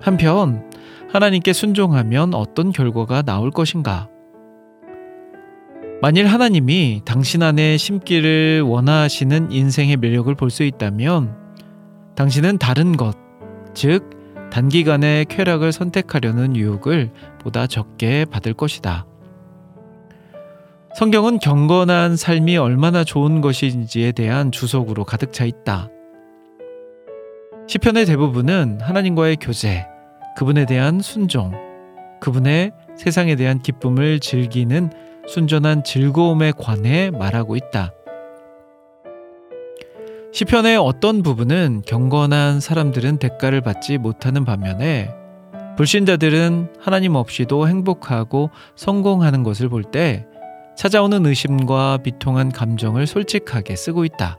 한편, 0.00 0.70
하나님께 1.12 1.52
순종하면 1.52 2.32
어떤 2.32 2.72
결과가 2.72 3.20
나올 3.20 3.50
것인가? 3.50 4.08
만일 6.00 6.24
하나님이 6.28 7.02
당신 7.04 7.42
안에 7.42 7.76
심기를 7.76 8.62
원하시는 8.62 9.52
인생의 9.52 9.98
매력을 9.98 10.34
볼 10.34 10.48
수 10.48 10.62
있다면 10.62 11.45
당신은 12.16 12.58
다른 12.58 12.96
것, 12.96 13.16
즉, 13.74 14.10
단기간의 14.50 15.26
쾌락을 15.26 15.70
선택하려는 15.70 16.56
유혹을 16.56 17.10
보다 17.38 17.66
적게 17.66 18.24
받을 18.24 18.54
것이다. 18.54 19.06
성경은 20.96 21.40
경건한 21.40 22.16
삶이 22.16 22.56
얼마나 22.56 23.04
좋은 23.04 23.42
것인지에 23.42 24.12
대한 24.12 24.50
주석으로 24.50 25.04
가득 25.04 25.34
차 25.34 25.44
있다. 25.44 25.90
시편의 27.68 28.06
대부분은 28.06 28.80
하나님과의 28.80 29.36
교제, 29.38 29.86
그분에 30.38 30.64
대한 30.64 31.00
순종, 31.00 31.52
그분의 32.20 32.72
세상에 32.96 33.36
대한 33.36 33.60
기쁨을 33.60 34.20
즐기는 34.20 34.90
순전한 35.28 35.84
즐거움에 35.84 36.52
관해 36.56 37.10
말하고 37.10 37.56
있다. 37.56 37.92
시편의 40.36 40.76
어떤 40.76 41.22
부분은 41.22 41.80
경건한 41.86 42.60
사람들은 42.60 43.16
대가를 43.16 43.62
받지 43.62 43.96
못하는 43.96 44.44
반면에 44.44 45.08
불신자들은 45.78 46.74
하나님 46.78 47.14
없이도 47.14 47.66
행복하고 47.66 48.50
성공하는 48.74 49.42
것을 49.42 49.70
볼 49.70 49.82
때 49.84 50.26
찾아오는 50.76 51.24
의심과 51.24 52.00
비통한 52.02 52.52
감정을 52.52 53.06
솔직하게 53.06 53.76
쓰고 53.76 54.04
있다. 54.04 54.36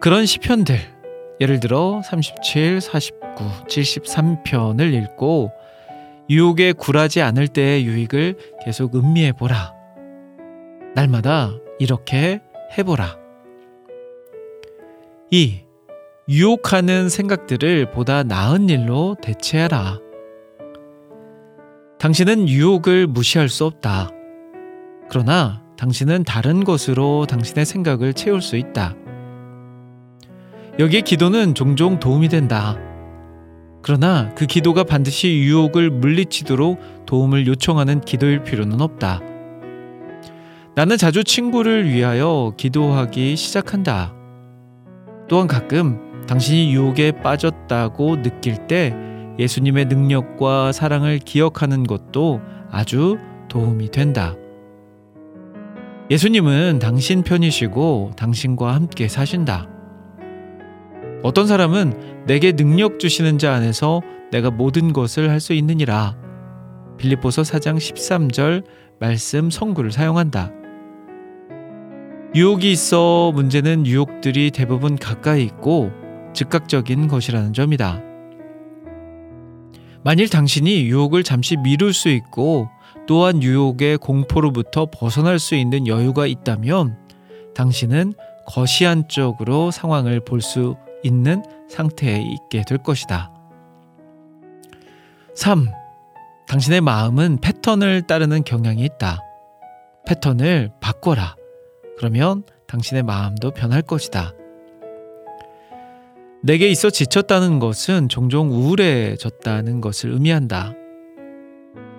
그런 0.00 0.24
시편들, 0.24 0.78
예를 1.42 1.60
들어 1.60 2.00
37, 2.02 2.80
49, 2.80 3.20
73편을 3.68 4.94
읽고 4.94 5.52
유혹에 6.30 6.72
굴하지 6.72 7.20
않을 7.20 7.48
때의 7.48 7.84
유익을 7.84 8.38
계속 8.64 8.96
음미해 8.96 9.32
보라. 9.32 9.74
날마다 10.94 11.50
이렇게 11.78 12.40
해보라. 12.78 13.25
2. 15.32 15.60
유혹하는 16.28 17.08
생각들을 17.08 17.90
보다 17.90 18.22
나은 18.22 18.68
일로 18.68 19.16
대체하라. 19.20 19.98
당신은 21.98 22.48
유혹을 22.48 23.08
무시할 23.08 23.48
수 23.48 23.64
없다. 23.64 24.10
그러나 25.08 25.64
당신은 25.76 26.22
다른 26.22 26.62
것으로 26.62 27.26
당신의 27.26 27.66
생각을 27.66 28.14
채울 28.14 28.40
수 28.40 28.56
있다. 28.56 28.94
여기에 30.78 31.00
기도는 31.00 31.56
종종 31.56 31.98
도움이 31.98 32.28
된다. 32.28 32.78
그러나 33.82 34.32
그 34.36 34.46
기도가 34.46 34.84
반드시 34.84 35.38
유혹을 35.38 35.90
물리치도록 35.90 37.06
도움을 37.06 37.48
요청하는 37.48 38.00
기도일 38.00 38.44
필요는 38.44 38.80
없다. 38.80 39.20
나는 40.76 40.96
자주 40.96 41.24
친구를 41.24 41.88
위하여 41.88 42.52
기도하기 42.56 43.34
시작한다. 43.34 44.15
또한 45.28 45.46
가끔 45.46 46.24
당신이 46.26 46.72
유혹에 46.74 47.12
빠졌다고 47.12 48.22
느낄 48.22 48.66
때 48.66 48.94
예수님의 49.38 49.86
능력과 49.86 50.72
사랑을 50.72 51.18
기억하는 51.18 51.84
것도 51.84 52.40
아주 52.70 53.18
도움이 53.48 53.90
된다. 53.90 54.34
예수님은 56.10 56.78
당신 56.78 57.22
편이시고 57.22 58.12
당신과 58.16 58.74
함께 58.74 59.08
사신다. 59.08 59.68
어떤 61.22 61.46
사람은 61.46 62.24
내게 62.26 62.52
능력 62.52 62.98
주시는 62.98 63.38
자 63.38 63.52
안에서 63.54 64.02
내가 64.30 64.50
모든 64.50 64.92
것을 64.92 65.30
할 65.30 65.40
수 65.40 65.52
있느니라. 65.52 66.16
빌립보서 66.98 67.42
4장 67.42 67.76
13절 67.76 68.64
말씀 68.98 69.50
성구를 69.50 69.92
사용한다. 69.92 70.50
유혹이 72.36 72.70
있어 72.70 73.32
문제는 73.34 73.86
유혹들이 73.86 74.50
대부분 74.50 74.98
가까이 74.98 75.42
있고 75.44 75.90
즉각적인 76.34 77.08
것이라는 77.08 77.54
점이다. 77.54 78.02
만일 80.04 80.28
당신이 80.28 80.82
유혹을 80.82 81.22
잠시 81.22 81.56
미룰 81.56 81.94
수 81.94 82.10
있고 82.10 82.68
또한 83.06 83.42
유혹의 83.42 83.96
공포로부터 83.96 84.86
벗어날 84.92 85.38
수 85.38 85.54
있는 85.54 85.86
여유가 85.86 86.26
있다면 86.26 86.98
당신은 87.54 88.12
거시안적으로 88.46 89.70
상황을 89.70 90.20
볼 90.20 90.42
수 90.42 90.76
있는 91.02 91.42
상태에 91.70 92.20
있게 92.20 92.64
될 92.66 92.76
것이다. 92.78 93.32
3. 95.34 95.68
당신의 96.48 96.82
마음은 96.82 97.38
패턴을 97.40 98.02
따르는 98.02 98.44
경향이 98.44 98.84
있다. 98.84 99.22
패턴을 100.06 100.72
바꿔라. 100.80 101.35
그러면 101.96 102.44
당신의 102.66 103.02
마음도 103.02 103.50
변할 103.50 103.82
것이다. 103.82 104.32
내게 106.42 106.68
있어 106.68 106.90
지쳤다는 106.90 107.58
것은 107.58 108.08
종종 108.08 108.50
우울해졌다는 108.50 109.80
것을 109.80 110.12
의미한다. 110.12 110.74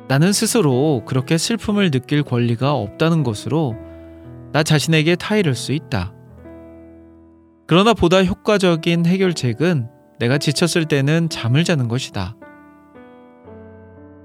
나는 0.07 0.31
스스로 0.31 1.03
그렇게 1.05 1.37
슬픔을 1.37 1.91
느낄 1.91 2.23
권리가 2.23 2.73
없다는 2.73 3.23
것으로 3.23 3.75
나 4.53 4.63
자신에게 4.63 5.15
타이를 5.15 5.53
수 5.53 5.73
있다. 5.73 6.13
그러나 7.65 7.93
보다 7.93 8.23
효과적인 8.23 9.05
해결책은 9.05 9.89
내가 10.19 10.37
지쳤을 10.37 10.85
때는 10.85 11.27
잠을 11.29 11.65
자는 11.65 11.89
것이다. 11.89 12.37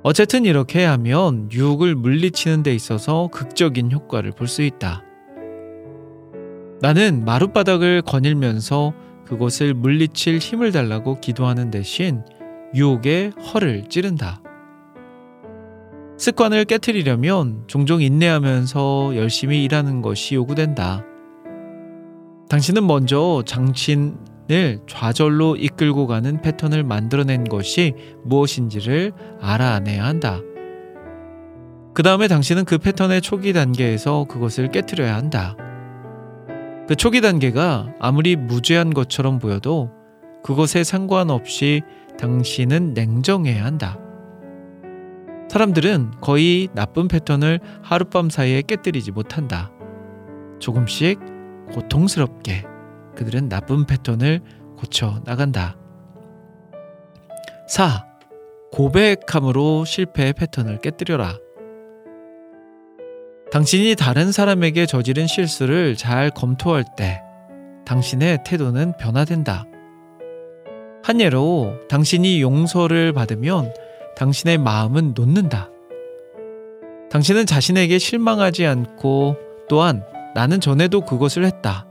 어쨌든 0.04 0.44
이렇게 0.44 0.84
하면 0.84 1.50
유혹을 1.50 1.94
물리치는 1.96 2.62
데 2.62 2.74
있어서 2.74 3.28
극적인 3.32 3.90
효과를 3.90 4.32
볼 4.32 4.46
수 4.46 4.62
있다. 4.62 5.02
나는 6.82 7.24
마룻바닥을 7.24 8.02
거닐면서 8.02 8.92
그곳을 9.24 9.72
물리칠 9.72 10.38
힘을 10.38 10.72
달라고 10.72 11.20
기도하는 11.20 11.70
대신 11.70 12.24
유혹의 12.74 13.30
허를 13.30 13.84
찌른다. 13.88 14.42
습관을 16.18 16.64
깨뜨리려면 16.64 17.62
종종 17.68 18.02
인내하면서 18.02 19.12
열심히 19.14 19.62
일하는 19.62 20.02
것이 20.02 20.34
요구된다. 20.34 21.04
당신은 22.48 22.84
먼저 22.84 23.44
장신을 23.46 24.80
좌절로 24.88 25.54
이끌고 25.54 26.08
가는 26.08 26.42
패턴을 26.42 26.82
만들어낸 26.82 27.44
것이 27.44 27.94
무엇인지를 28.24 29.12
알아내야 29.40 30.04
한다. 30.04 30.40
그 31.94 32.02
다음에 32.02 32.26
당신은 32.26 32.64
그 32.64 32.78
패턴의 32.78 33.22
초기 33.22 33.52
단계에서 33.52 34.24
그것을 34.28 34.72
깨뜨려야 34.72 35.14
한다. 35.14 35.56
그 36.92 36.96
초기 36.96 37.22
단계가 37.22 37.90
아무리 38.00 38.36
무죄한 38.36 38.92
것처럼 38.92 39.38
보여도 39.38 39.90
그것에 40.44 40.84
상관없이 40.84 41.80
당신은 42.18 42.92
냉정해야 42.92 43.64
한다. 43.64 43.98
사람들은 45.48 46.10
거의 46.20 46.68
나쁜 46.74 47.08
패턴을 47.08 47.60
하룻밤 47.80 48.28
사이에 48.28 48.60
깨뜨리지 48.60 49.10
못한다. 49.10 49.72
조금씩 50.58 51.18
고통스럽게 51.72 52.66
그들은 53.16 53.48
나쁜 53.48 53.86
패턴을 53.86 54.42
고쳐 54.76 55.22
나간다. 55.24 55.78
4. 57.68 58.04
고백함으로 58.70 59.86
실패의 59.86 60.34
패턴을 60.34 60.82
깨뜨려라. 60.82 61.38
당신이 63.52 63.96
다른 63.96 64.32
사람에게 64.32 64.86
저지른 64.86 65.26
실수를 65.26 65.94
잘 65.94 66.30
검토할 66.30 66.84
때 66.96 67.20
당신의 67.84 68.38
태도는 68.46 68.94
변화된다. 68.98 69.66
한 71.04 71.20
예로 71.20 71.74
당신이 71.90 72.40
용서를 72.40 73.12
받으면 73.12 73.74
당신의 74.16 74.56
마음은 74.56 75.12
놓는다. 75.14 75.68
당신은 77.10 77.44
자신에게 77.44 77.98
실망하지 77.98 78.64
않고 78.64 79.36
또한 79.68 80.02
나는 80.34 80.58
전에도 80.58 81.02
그것을 81.02 81.44
했다. 81.44 81.86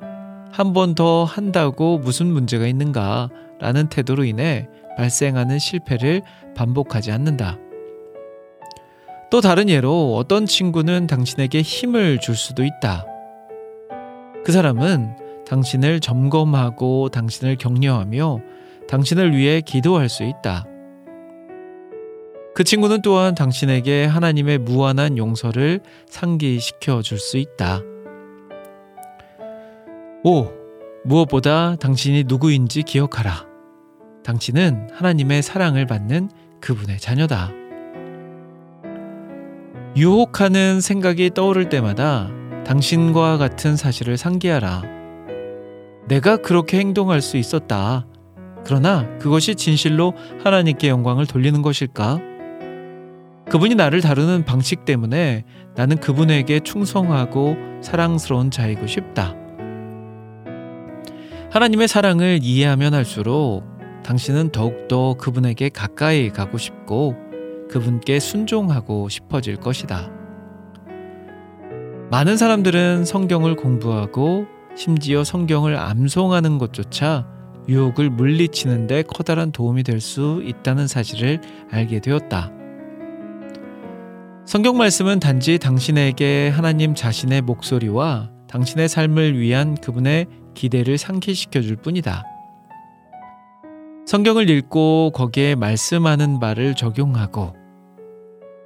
한 0.52 0.74
번 0.74 0.96
더 0.96 1.24
한다고 1.26 2.00
무슨 2.00 2.26
문제가 2.26 2.66
있는가? 2.66 3.30
라는 3.60 3.88
태도로 3.88 4.24
인해 4.24 4.68
발생하는 4.98 5.60
실패를 5.60 6.24
반복하지 6.56 7.12
않는다. 7.12 7.60
또 9.32 9.40
다른 9.40 9.70
예로 9.70 10.18
어떤 10.18 10.46
친구는 10.46 11.08
당신에게 11.08 11.62
힘을 11.62 12.20
줄 12.20 12.36
수도 12.36 12.66
있다. 12.66 13.06
그 14.44 14.52
사람은 14.52 15.16
당신을 15.48 16.02
점검하고 16.02 17.08
당신을 17.08 17.56
격려하며 17.56 18.42
당신을 18.90 19.36
위해 19.36 19.62
기도할 19.62 20.10
수 20.10 20.24
있다. 20.24 20.66
그 22.54 22.66
친구는 22.66 23.02
또한 23.02 23.34
당신에게 23.34 24.04
하나님의 24.04 24.58
무한한 24.58 25.18
용서를 25.18 25.80
상기시켜 26.10 27.02
줄 27.02 27.18
수 27.18 27.38
있다. 27.38 27.80
5. 30.26 30.52
무엇보다 31.06 31.78
당신이 31.78 32.26
누구인지 32.28 32.84
기억하라. 32.84 33.46
당신은 34.26 34.90
하나님의 34.92 35.42
사랑을 35.42 35.86
받는 35.86 36.30
그분의 36.60 37.00
자녀다. 37.00 37.61
유혹하는 39.96 40.80
생각이 40.80 41.32
떠오를 41.34 41.68
때마다 41.68 42.30
당신과 42.66 43.38
같은 43.38 43.76
사실을 43.76 44.18
상기하라. 44.18 44.84
내가 46.08 46.38
그렇게 46.38 46.80
행동할 46.80 47.22
수 47.22 47.36
있었다. 47.36 48.06
그러나 48.64 49.08
그것이 49.18 49.56
진실로 49.56 50.14
하나님께 50.44 50.88
영광을 50.88 51.26
돌리는 51.26 51.62
것일까? 51.62 52.20
그분이 53.50 53.76
나를 53.76 54.00
다루는 54.00 54.46
방식 54.46 54.86
때문에 54.86 55.44
나는 55.76 55.98
그분에게 55.98 56.62
충성하고 56.62 57.58
사랑스러운 57.82 58.50
자이고 58.50 58.88
싶다. 58.88 59.36
하나님의 61.52 61.90
사랑을 61.90 62.40
이해하면 62.42 62.94
할수록 62.94 63.64
당신은 64.06 64.52
더욱더 64.52 65.16
그분에게 65.16 65.68
가까이 65.68 66.30
가고 66.30 66.58
싶고 66.58 67.31
그분께 67.72 68.20
순종하고 68.20 69.10
싶어질 69.10 69.56
것이다. 69.56 70.12
많은 72.12 72.36
사람들은 72.36 73.06
성경을 73.06 73.56
공부하고 73.56 74.46
심지어 74.76 75.24
성경을 75.24 75.78
암송하는 75.78 76.58
것조차 76.58 77.26
유혹을 77.70 78.10
물리치는데 78.10 79.04
커다란 79.04 79.52
도움이 79.52 79.84
될 79.84 80.02
수 80.02 80.42
있다는 80.44 80.88
사실을 80.88 81.40
알게 81.72 82.00
되었다. 82.02 82.52
성경 84.46 84.78
말씀은 84.78 85.20
단지 85.20 85.58
당신에게 85.58 86.50
하나님 86.50 86.96
자신의 86.96 87.42
목소리와 87.44 88.32
당신의 88.50 88.90
삶을 88.90 89.40
위한 89.40 89.76
그분의 89.76 90.26
기대를 90.56 90.98
상기시켜 90.98 91.62
줄 91.62 91.78
뿐이다. 91.78 92.24
성경을 94.06 94.50
읽고 94.50 95.12
거기에 95.14 95.56
말씀하는 95.56 96.40
바를 96.42 96.76
적용하고 96.76 97.61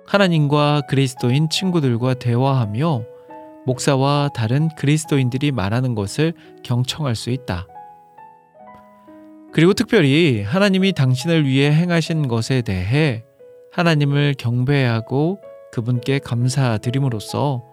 하나님과 0.08 0.84
그리스도인 0.88 1.50
친구들과 1.50 2.14
대화하며 2.16 3.04
목사와 3.66 4.30
다른 4.36 4.70
그리스도인들이 4.78 5.52
말하는 5.52 5.96
것을 5.96 6.34
경청할 6.64 7.16
수 7.16 7.32
있다. 7.32 7.68
그리고 9.52 9.74
특별히 9.74 10.44
하나님이 10.44 10.94
당신을 10.94 11.46
위해 11.48 11.72
행하신 11.72 12.28
것에 12.28 12.62
대해 12.62 13.24
하나님을 13.72 14.36
경배하고 14.38 15.40
그분께 15.72 16.20
감사드림으로써 16.20 17.64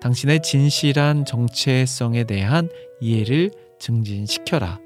당신의 0.00 0.42
진실한 0.42 1.24
정체성에 1.24 2.24
대한 2.24 2.68
이해를 3.00 3.50
증진시켜라. 3.78 4.78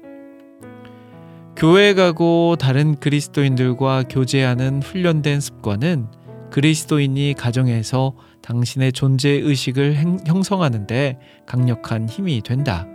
교회 1.55 1.93
가고 1.93 2.55
다른 2.57 2.95
그리스도인들과 2.95 4.03
교제하는 4.09 4.81
훈련된 4.81 5.41
습관은 5.41 6.07
그리스도인이 6.51 7.35
가정에서 7.37 8.15
당신의 8.41 8.93
존재 8.93 9.29
의식을 9.29 9.95
형성하는데 10.25 11.19
강력한 11.45 12.09
힘이 12.09 12.41
된다. 12.41 12.87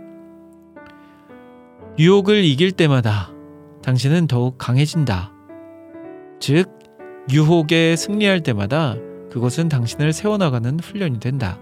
유혹을 1.97 2.43
이길 2.43 2.71
때마다 2.71 3.31
당신은 3.81 4.27
더욱 4.27 4.57
강해진다. 4.57 5.31
즉, 6.39 6.69
유혹에 7.31 7.95
승리할 7.95 8.41
때마다 8.41 8.95
그것은 9.31 9.69
당신을 9.69 10.11
세워나가는 10.11 10.79
훈련이 10.79 11.19
된다. 11.19 11.59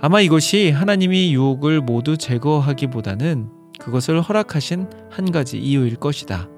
아마 0.00 0.20
이것이 0.20 0.70
하나님이 0.70 1.34
유혹을 1.34 1.80
모두 1.80 2.16
제거하기보다는 2.16 3.50
그것을 3.78 4.20
허락하신 4.20 4.88
한 5.10 5.30
가지 5.32 5.58
이유일 5.58 5.96
것이다. 5.96 6.48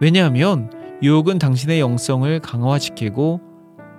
왜냐하면 0.00 0.81
유혹은 1.02 1.38
당신의 1.38 1.80
영성을 1.80 2.38
강화시키고 2.40 3.40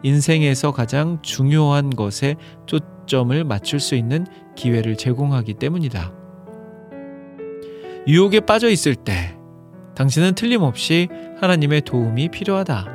인생에서 0.04 0.72
가장 0.72 1.20
중요한 1.22 1.90
것에 1.90 2.36
초점을 2.66 3.44
맞출 3.44 3.80
수 3.80 3.96
있는 3.96 4.26
기회를 4.56 4.96
제공하기 4.96 5.56
때문이다. 5.56 6.14
유혹에 8.08 8.40
빠져 8.42 8.70
있을 8.70 8.96
때 8.96 9.38
당신은 9.96 10.36
틀림없이 10.36 11.08
하나님의 11.40 11.82
도움이 11.82 12.30
필요하다. 12.30 12.88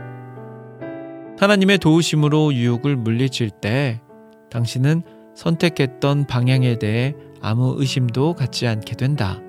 하나님의 1.39 1.79
도우심으로 1.79 2.53
유혹을 2.55 2.97
물리칠 2.97 3.51
때 3.51 4.01
당신은 4.51 5.03
선택했던 5.35 6.27
방향에 6.27 6.79
대해 6.79 7.15
아무 7.41 7.75
의심도 7.79 8.35
갖지 8.35 8.67
않게 8.67 8.97
된다. 8.97 9.41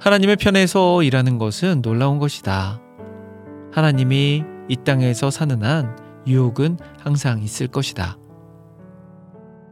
하나님의 0.00 0.36
편에서 0.36 1.02
일하는 1.02 1.38
것은 1.38 1.82
놀라운 1.82 2.18
것이다. 2.18 2.83
하나님이 3.74 4.44
이 4.68 4.76
땅에서 4.84 5.30
사는 5.30 5.60
한 5.64 5.98
유혹은 6.28 6.78
항상 7.00 7.42
있을 7.42 7.66
것이다. 7.66 8.16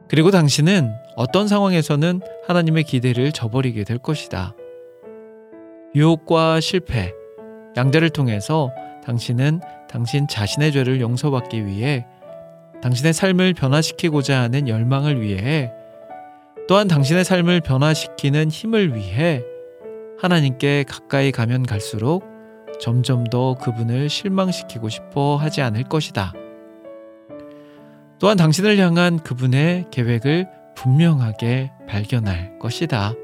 그리고 0.08 0.32
당신은 0.32 0.92
어떤 1.14 1.46
상황에서는 1.46 2.20
하나님의 2.46 2.82
기대를 2.82 3.30
저버리게 3.30 3.84
될 3.84 3.98
것이다. 3.98 4.56
유혹과 5.94 6.58
실패, 6.60 7.12
양자를 7.76 8.10
통해서 8.10 8.72
당신은 9.04 9.60
당신 9.88 10.26
자신의 10.26 10.72
죄를 10.72 11.00
용서받기 11.00 11.64
위해 11.64 12.04
당신의 12.82 13.12
삶을 13.12 13.54
변화시키고자 13.54 14.40
하는 14.40 14.66
열망을 14.66 15.20
위해 15.20 15.70
또한 16.66 16.88
당신의 16.88 17.24
삶을 17.24 17.60
변화시키는 17.60 18.48
힘을 18.48 18.96
위해 18.96 19.42
하나님께 20.18 20.84
가까이 20.88 21.30
가면 21.30 21.64
갈수록 21.64 22.31
점점 22.80 23.24
더 23.24 23.54
그분을 23.54 24.08
실망시키고 24.08 24.88
싶어 24.88 25.36
하지 25.36 25.62
않을 25.62 25.84
것이다. 25.84 26.32
또한 28.18 28.36
당신을 28.36 28.78
향한 28.78 29.18
그분의 29.18 29.86
계획을 29.90 30.48
분명하게 30.76 31.72
발견할 31.88 32.58
것이다. 32.58 33.14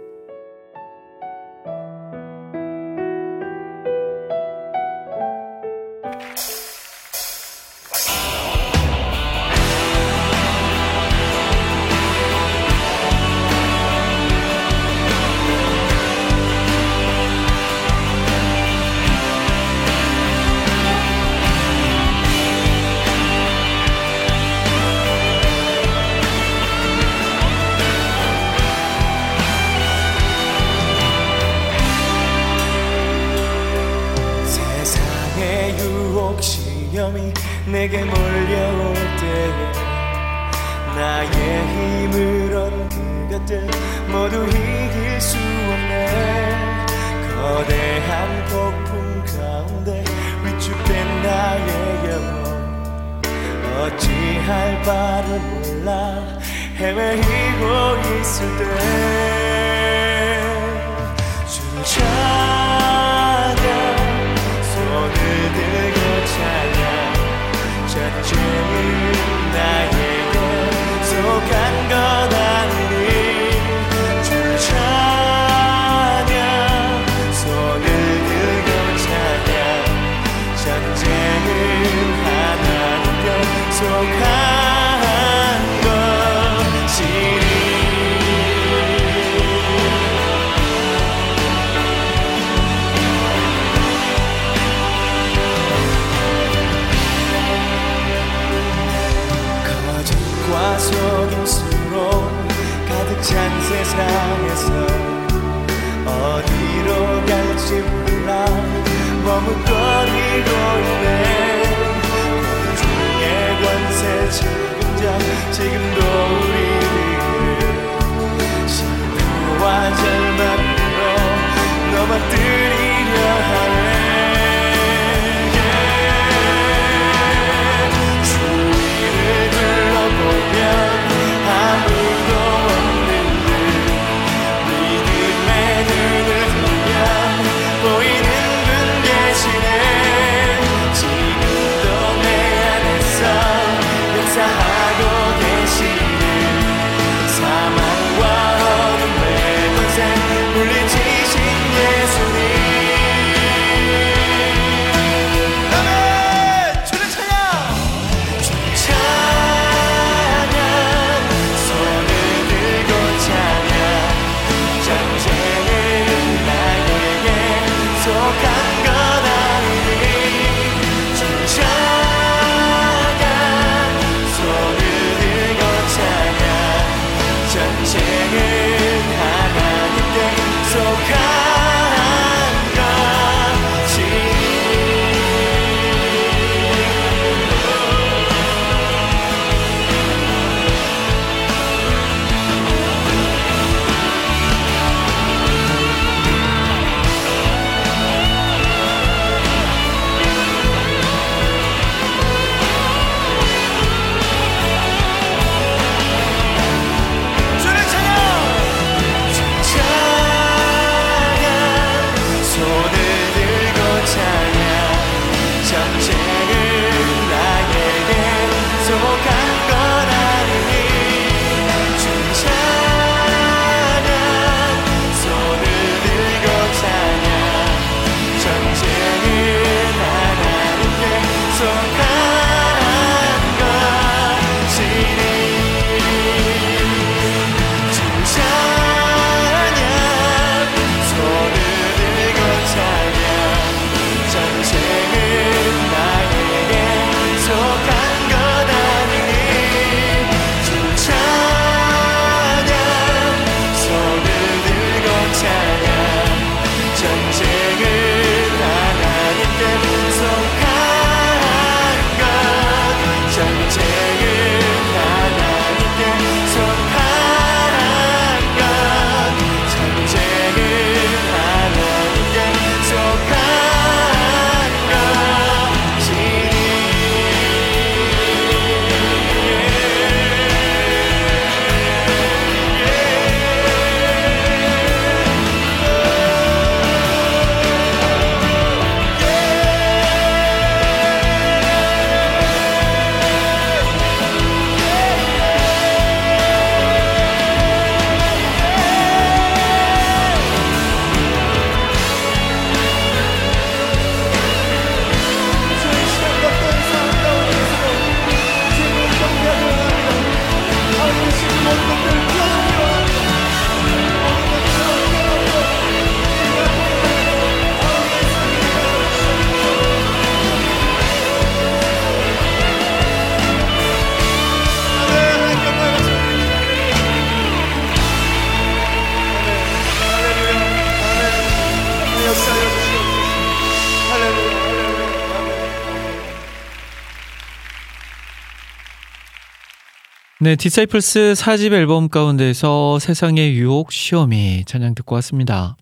네, 340.49 340.57
디사이플스 340.57 341.35
4집 341.37 341.75
앨범 341.75 342.09
가운데서 342.09 342.99
세상의 343.01 343.53
유혹 343.53 343.93
시험이 343.93 344.65
찬양 344.65 344.95
듣고 344.95 345.15
왔습니다. 345.17 345.77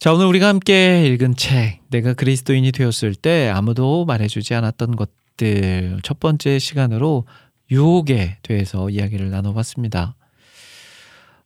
자, 0.00 0.12
오늘 0.12 0.26
우리가 0.26 0.48
함께 0.48 1.06
읽은 1.06 1.36
책, 1.36 1.78
내가 1.90 2.12
그리스도인이 2.14 2.72
되었을 2.72 3.14
때 3.14 3.48
아무도 3.48 4.04
말해주지 4.04 4.52
않았던 4.56 4.96
것들 4.96 6.00
첫 6.02 6.18
번째 6.18 6.58
시간으로 6.58 7.24
유혹에 7.70 8.38
대해서 8.42 8.90
이야기를 8.90 9.30
나눠봤습니다. 9.30 10.16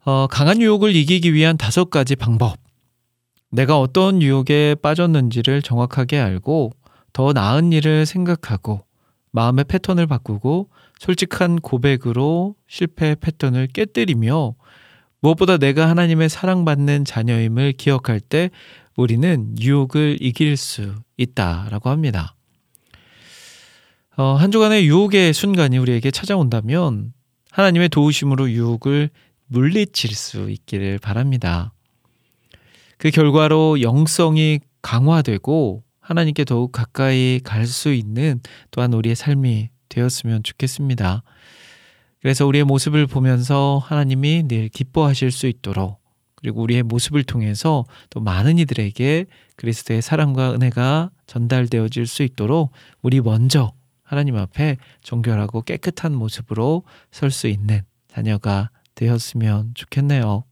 어, 0.07 0.27
강한 0.31 0.63
유혹을 0.63 0.97
이기기 0.97 1.35
위한 1.35 1.59
다섯 1.59 1.91
가지 1.91 2.17
방법. 2.17 2.57
내가 3.51 3.79
어떤 3.79 4.23
유혹에 4.23 4.75
빠졌는지를 4.77 5.61
정확하게 5.61 6.19
알고 6.19 6.73
더 7.13 7.35
나은 7.35 7.75
일을 7.75 8.07
생각하고 8.07 8.87
마음의 9.33 9.65
패턴을 9.65 10.07
바꾸고 10.07 10.71
솔직한 10.99 11.61
고백으로 11.61 12.55
실패 12.67 13.15
패턴을 13.15 13.69
깨뜨리며 13.69 14.55
무엇보다 15.21 15.57
내가 15.59 15.89
하나님의 15.89 16.29
사랑받는 16.29 17.05
자녀임을 17.05 17.73
기억할 17.73 18.21
때 18.21 18.51
우리는 18.97 19.55
유혹을 19.59 20.19
이길 20.21 20.57
수 20.57 20.95
있다라고 21.17 21.91
합니다. 21.91 22.37
어, 24.17 24.35
한 24.35 24.51
주간의 24.51 24.87
유혹의 24.87 25.33
순간이 25.33 25.79
우리에게 25.79 26.11
찾아온다면 26.11 27.13
하나님의 27.51 27.89
도우심으로 27.89 28.51
유혹을 28.51 29.11
물리칠 29.47 30.15
수 30.15 30.51
있기를 30.51 30.99
바랍니다. 30.99 31.73
그 32.99 33.11
결과로 33.11 33.81
영성이 33.81 34.61
강화되고 34.83 35.83
하나님께 36.01 36.45
더욱 36.45 36.71
가까이 36.71 37.41
갈 37.43 37.67
수 37.67 37.93
있는 37.93 38.41
또한 38.71 38.93
우리의 38.93 39.17
삶이 39.17 39.71
되었으면 39.95 40.43
좋겠습니다. 40.43 41.23
그래서 42.21 42.47
우리의 42.47 42.65
모습을 42.65 43.07
보면서 43.07 43.81
하나님이 43.85 44.45
늘 44.49 44.69
기뻐하실 44.69 45.31
수 45.31 45.47
있도록 45.47 46.01
그리고 46.37 46.63
우리의 46.63 46.83
모습을 46.83 47.25
통해서 47.25 47.85
또 48.11 48.21
많은 48.21 48.59
이들에게 48.59 49.27
그리스도의 49.57 50.03
사랑과 50.03 50.53
은혜가 50.53 51.11
전달되어질 51.27 52.07
수 52.07 52.23
있도록 52.23 52.73
우리 53.03 53.21
먼저 53.21 53.73
하나님 54.03 54.37
앞에 54.37 54.77
정결하고 55.03 55.63
깨끗한 55.63 56.15
모습으로 56.15 56.83
설 57.11 57.31
수 57.31 57.47
있는 57.49 57.83
자녀가 58.09 58.71
되었으면 58.95 59.73
좋겠네요. 59.75 60.45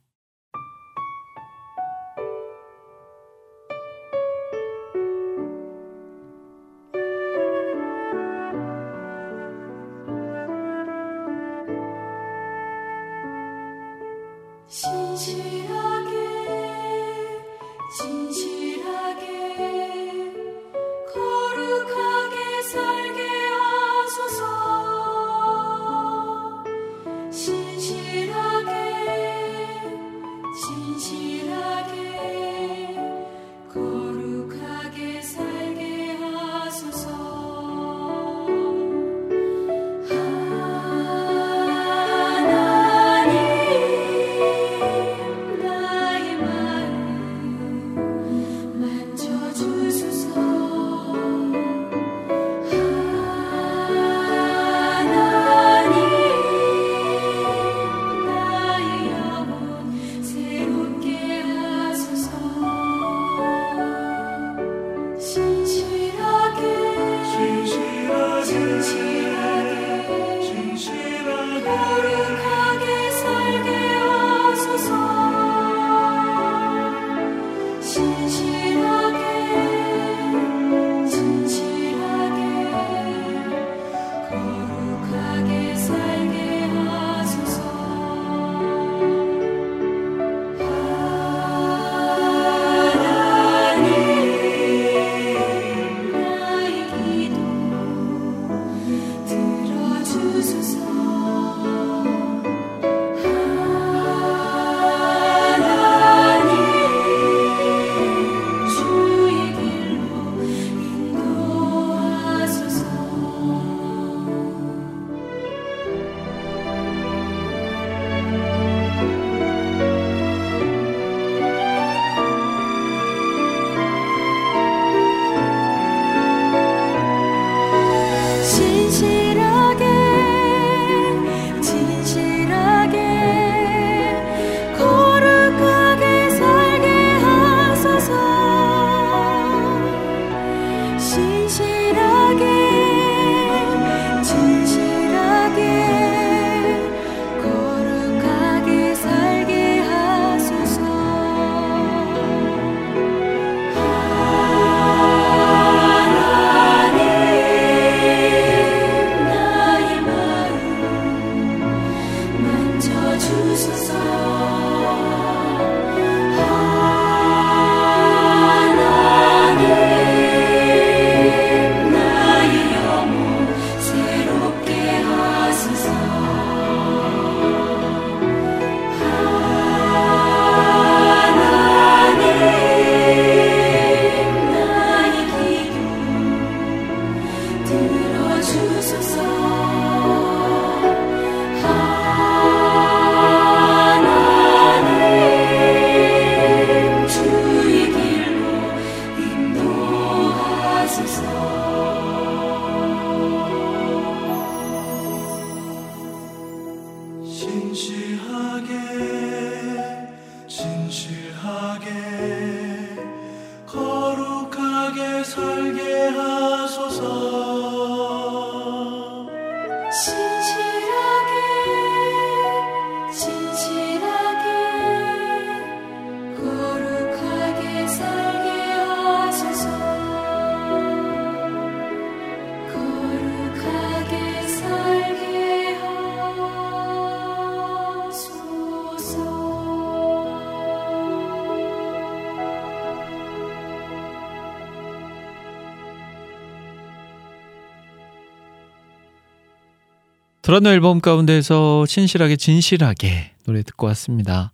드라노 250.53 250.69
앨범 250.69 251.01
가운데서 251.01 251.87
신실하게 251.87 252.37
진실하게 252.37 253.33
노래 253.47 253.63
듣고 253.63 253.87
왔습니다. 253.87 254.53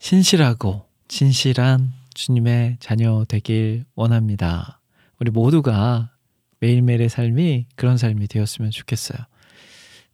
신실하고 0.00 0.86
진실한 1.06 1.92
주님의 2.14 2.78
자녀 2.80 3.24
되길 3.28 3.84
원합니다. 3.94 4.80
우리 5.20 5.30
모두가 5.30 6.10
매일매일의 6.58 7.10
삶이 7.10 7.66
그런 7.76 7.96
삶이 7.96 8.26
되었으면 8.26 8.72
좋겠어요. 8.72 9.18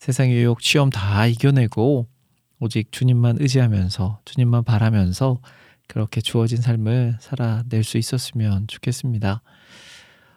세상의 0.01 0.37
유혹, 0.37 0.61
시험 0.61 0.91
다 0.91 1.27
이겨내고 1.27 2.07
오직 2.61 2.93
주님만 2.93 3.39
의지하면서 3.41 4.21
주님만 4.27 4.65
바라면서 4.65 5.41
그렇게 5.87 6.21
주어진 6.21 6.61
삶을 6.61 7.17
살아낼 7.23 7.85
수 7.85 7.97
있었으면 7.97 8.67
좋겠습니다. 8.67 9.41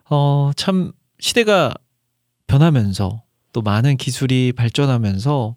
어, 0.10 0.52
참 0.56 0.93
시대가 1.20 1.74
변하면서 2.48 3.27
또 3.58 3.64
많은 3.64 3.97
기술이 3.97 4.53
발전하면서 4.55 5.55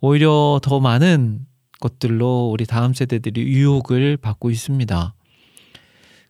오히려 0.00 0.60
더 0.62 0.80
많은 0.80 1.46
것들로 1.80 2.50
우리 2.52 2.66
다음 2.66 2.92
세대들이 2.92 3.40
유혹을 3.40 4.18
받고 4.18 4.50
있습니다. 4.50 5.14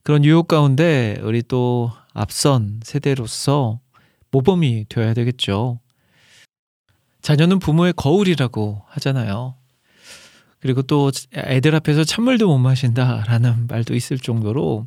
그런 0.05 0.25
유혹 0.25 0.47
가운데 0.47 1.19
우리 1.25 1.43
또 1.43 1.91
앞선 2.15 2.79
세대로서 2.85 3.81
모범이 4.31 4.85
되어야 4.89 5.13
되겠죠. 5.13 5.81
자녀는 7.21 7.59
부모의 7.59 7.95
거울이라고 7.95 8.83
하잖아요. 8.87 9.57
그리고 10.61 10.83
또 10.83 11.11
애들 11.35 11.75
앞에서 11.75 12.05
찬물도 12.05 12.47
못 12.47 12.59
마신다라는 12.59 13.67
말도 13.67 13.97
있을 13.97 14.21
정도로 14.21 14.87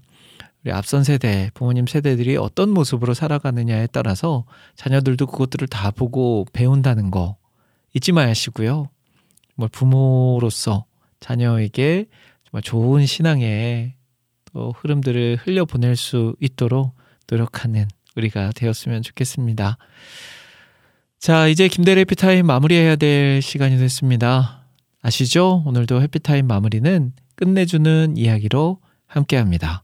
우리 0.63 0.71
앞선 0.71 1.03
세대, 1.03 1.49
부모님 1.53 1.87
세대들이 1.87 2.37
어떤 2.37 2.69
모습으로 2.69 3.13
살아가느냐에 3.13 3.87
따라서 3.87 4.45
자녀들도 4.75 5.25
그것들을 5.25 5.67
다 5.67 5.91
보고 5.91 6.45
배운다는 6.53 7.09
거 7.09 7.37
잊지 7.93 8.11
마시고요. 8.11 8.89
정말 9.55 9.69
부모로서 9.71 10.85
자녀에게 11.19 12.05
정말 12.45 12.61
좋은 12.61 13.05
신앙의 13.05 13.93
또 14.53 14.73
흐름들을 14.77 15.39
흘려보낼 15.41 15.95
수 15.95 16.35
있도록 16.39 16.95
노력하는 17.29 17.87
우리가 18.15 18.51
되었으면 18.55 19.01
좋겠습니다. 19.01 19.77
자, 21.17 21.47
이제 21.47 21.67
김대리 21.67 22.01
해피타임 22.01 22.45
마무리해야 22.45 22.95
될 22.95 23.41
시간이 23.41 23.77
됐습니다. 23.77 24.65
아시죠? 25.01 25.63
오늘도 25.65 26.01
해피타임 26.01 26.47
마무리는 26.47 27.13
끝내주는 27.35 28.17
이야기로 28.17 28.79
함께 29.07 29.37
합니다. 29.37 29.83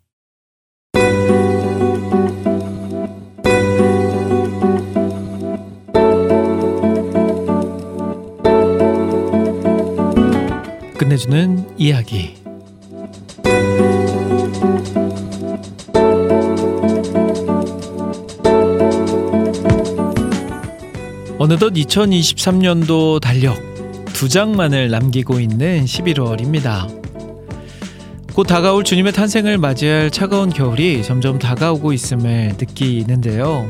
끝내주는 10.97 11.65
이야기. 11.77 12.35
어느덧 21.39 21.71
2023년도 21.73 23.21
달력 23.21 23.57
두 24.07 24.27
장만을 24.27 24.89
남기고 24.89 25.39
있는 25.39 25.85
11월입니다. 25.85 27.06
곧 28.37 28.43
다가올 28.43 28.83
주님의 28.83 29.13
탄생을 29.13 29.57
맞이할 29.57 30.11
차가운 30.11 30.51
겨울이 30.51 31.01
점점 31.01 31.39
다가오고 31.39 31.91
있음을 31.91 32.49
느끼는데요. 32.49 33.67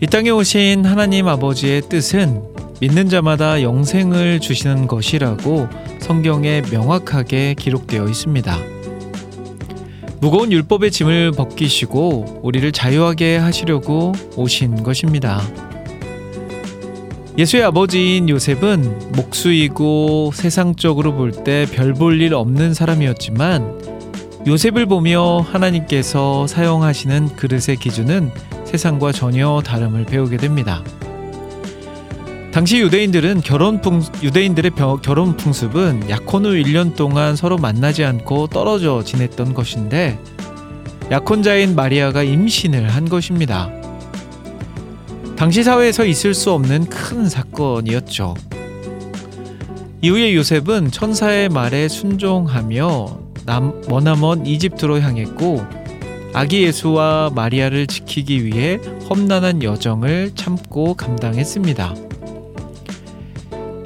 이 0.00 0.06
땅에 0.06 0.30
오신 0.30 0.86
하나님 0.86 1.28
아버지의 1.28 1.82
뜻은 1.82 2.40
믿는 2.80 3.10
자마다 3.10 3.60
영생을 3.60 4.40
주시는 4.40 4.86
것이라고 4.86 5.68
성경에 6.00 6.62
명확하게 6.72 7.56
기록되어 7.58 8.06
있습니다. 8.06 8.56
무거운 10.22 10.50
율법의 10.50 10.90
짐을 10.90 11.32
벗기시고 11.32 12.40
우리를 12.42 12.72
자유하게 12.72 13.36
하시려고 13.36 14.12
오신 14.36 14.82
것입니다. 14.82 15.42
예수의 17.36 17.64
아버지인 17.64 18.28
요셉은 18.28 19.12
목수이고 19.16 20.30
세상적으로 20.34 21.14
볼 21.14 21.32
때 21.44 21.66
별 21.66 21.92
볼 21.94 22.20
일 22.20 22.34
없는 22.34 22.74
사람이었지만 22.74 23.82
요셉을 24.46 24.86
보며 24.86 25.38
하나님께서 25.40 26.46
사용하시는 26.46 27.34
그릇의 27.34 27.76
기준은 27.80 28.30
세상과 28.64 29.12
전혀 29.12 29.62
다름을 29.64 30.04
배우게 30.04 30.36
됩니다. 30.36 30.82
당시 32.52 32.78
유대인들은 32.78 33.40
결혼 33.40 33.80
풍 33.80 34.00
유대인들의 34.22 34.70
벼, 34.72 34.96
결혼 35.02 35.36
풍습은 35.36 36.08
약혼 36.08 36.44
후 36.44 36.50
1년 36.50 36.94
동안 36.94 37.34
서로 37.34 37.58
만나지 37.58 38.04
않고 38.04 38.46
떨어져 38.46 39.02
지냈던 39.02 39.54
것인데 39.54 40.20
약혼자인 41.10 41.74
마리아가 41.74 42.22
임신을 42.22 42.88
한 42.90 43.08
것입니다. 43.08 43.70
당시 45.36 45.62
사회에서 45.62 46.04
있을 46.04 46.32
수 46.32 46.52
없는 46.52 46.86
큰 46.86 47.28
사건이었죠. 47.28 48.34
이후에 50.00 50.34
요셉은 50.34 50.90
천사의 50.90 51.48
말에 51.48 51.88
순종하며 51.88 53.18
남, 53.46 53.80
머나먼 53.88 54.46
이집트로 54.46 55.00
향했고 55.00 55.64
아기 56.32 56.62
예수와 56.64 57.30
마리아를 57.34 57.86
지키기 57.86 58.44
위해 58.44 58.80
험난한 59.08 59.62
여정을 59.62 60.32
참고 60.34 60.94
감당했습니다. 60.94 61.94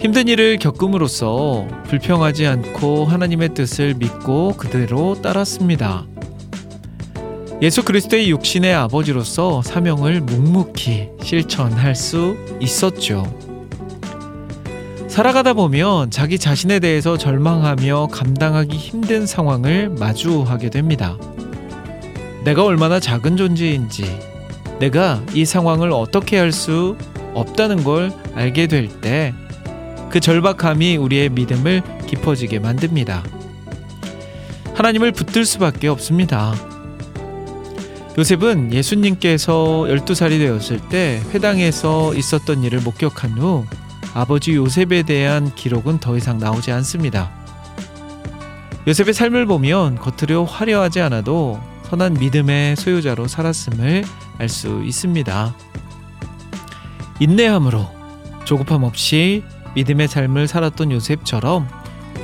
힘든 0.00 0.28
일을 0.28 0.58
겪음으로써 0.58 1.66
불평하지 1.88 2.46
않고 2.46 3.04
하나님의 3.04 3.54
뜻을 3.54 3.94
믿고 3.94 4.54
그대로 4.56 5.20
따랐습니다. 5.20 6.06
예수 7.60 7.82
그리스도의 7.82 8.30
육신의 8.30 8.72
아버지로서 8.72 9.62
사명을 9.62 10.20
묵묵히 10.20 11.10
실천할 11.22 11.96
수 11.96 12.36
있었죠. 12.60 13.26
살아가다 15.08 15.54
보면 15.54 16.12
자기 16.12 16.38
자신에 16.38 16.78
대해서 16.78 17.18
절망하며 17.18 18.08
감당하기 18.12 18.76
힘든 18.76 19.26
상황을 19.26 19.88
마주하게 19.88 20.70
됩니다. 20.70 21.18
내가 22.44 22.64
얼마나 22.64 23.00
작은 23.00 23.36
존재인지, 23.36 24.04
내가 24.78 25.20
이 25.34 25.44
상황을 25.44 25.90
어떻게 25.90 26.38
할 26.38 26.52
수 26.52 26.96
없다는 27.34 27.82
걸 27.82 28.12
알게 28.34 28.68
될 28.68 28.88
때, 29.00 29.34
그 30.10 30.20
절박함이 30.20 30.96
우리의 30.96 31.30
믿음을 31.30 31.82
깊어지게 32.06 32.60
만듭니다. 32.60 33.24
하나님을 34.74 35.10
붙들 35.10 35.44
수밖에 35.44 35.88
없습니다. 35.88 36.67
요셉은 38.18 38.72
예수님께서 38.72 39.84
12살이 39.88 40.38
되었을 40.38 40.80
때 40.88 41.22
회당에서 41.32 42.12
있었던 42.14 42.64
일을 42.64 42.80
목격한 42.80 43.38
후 43.38 43.64
아버지 44.12 44.56
요셉에 44.56 45.04
대한 45.04 45.54
기록은 45.54 46.00
더 46.00 46.16
이상 46.16 46.38
나오지 46.38 46.72
않습니다. 46.72 47.30
요셉의 48.88 49.14
삶을 49.14 49.46
보면 49.46 49.94
겉으로 49.96 50.46
화려하지 50.46 51.00
않아도 51.00 51.60
선한 51.84 52.14
믿음의 52.14 52.74
소유자로 52.74 53.28
살았음을 53.28 54.04
알 54.38 54.48
수 54.48 54.82
있습니다. 54.84 55.54
인내함으로 57.20 57.88
조급함 58.44 58.82
없이 58.82 59.44
믿음의 59.76 60.08
삶을 60.08 60.48
살았던 60.48 60.90
요셉처럼 60.90 61.68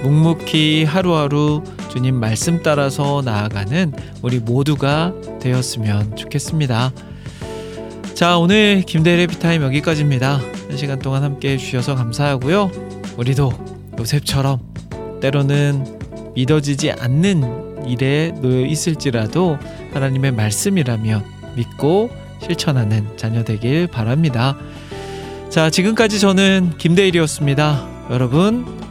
묵묵히 0.02 0.84
하루하루 0.84 1.62
주님 1.94 2.16
말씀 2.16 2.60
따라서 2.60 3.22
나아가는 3.24 3.92
우리 4.20 4.40
모두가 4.40 5.14
되었으면 5.40 6.16
좋겠습니다. 6.16 6.90
자, 8.14 8.36
오늘 8.36 8.82
김대래 8.84 9.28
비타임 9.28 9.62
여기까지입니다. 9.62 10.40
한 10.68 10.76
시간 10.76 10.98
동안 10.98 11.22
함께 11.22 11.52
해주셔서 11.52 11.94
감사하고요. 11.94 12.72
우리도 13.16 13.52
요셉처럼 13.96 14.58
때로는 15.20 16.32
믿어지지 16.34 16.90
않는 16.90 17.86
일에 17.86 18.32
놓여 18.40 18.66
있을지라도 18.66 19.56
하나님의 19.92 20.32
말씀이라면 20.32 21.24
믿고 21.54 22.10
실천하는 22.42 23.06
자녀 23.16 23.44
되길 23.44 23.86
바랍니다. 23.86 24.56
자, 25.48 25.70
지금까지 25.70 26.18
저는 26.18 26.72
김대일이었습니다. 26.76 28.08
여러분, 28.10 28.83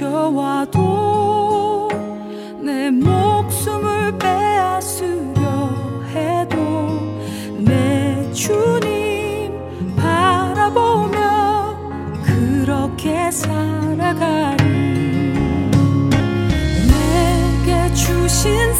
닥쳐와도 0.00 1.90
내 2.62 2.90
목숨을 2.90 4.16
빼앗으려 4.18 5.68
해도 6.08 6.56
내 7.58 8.32
주님 8.32 9.52
바라보며 9.96 11.76
그렇게 12.24 13.30
살아가리. 13.30 14.64
내게 16.88 17.94
주신 17.94 18.74
사 18.76 18.79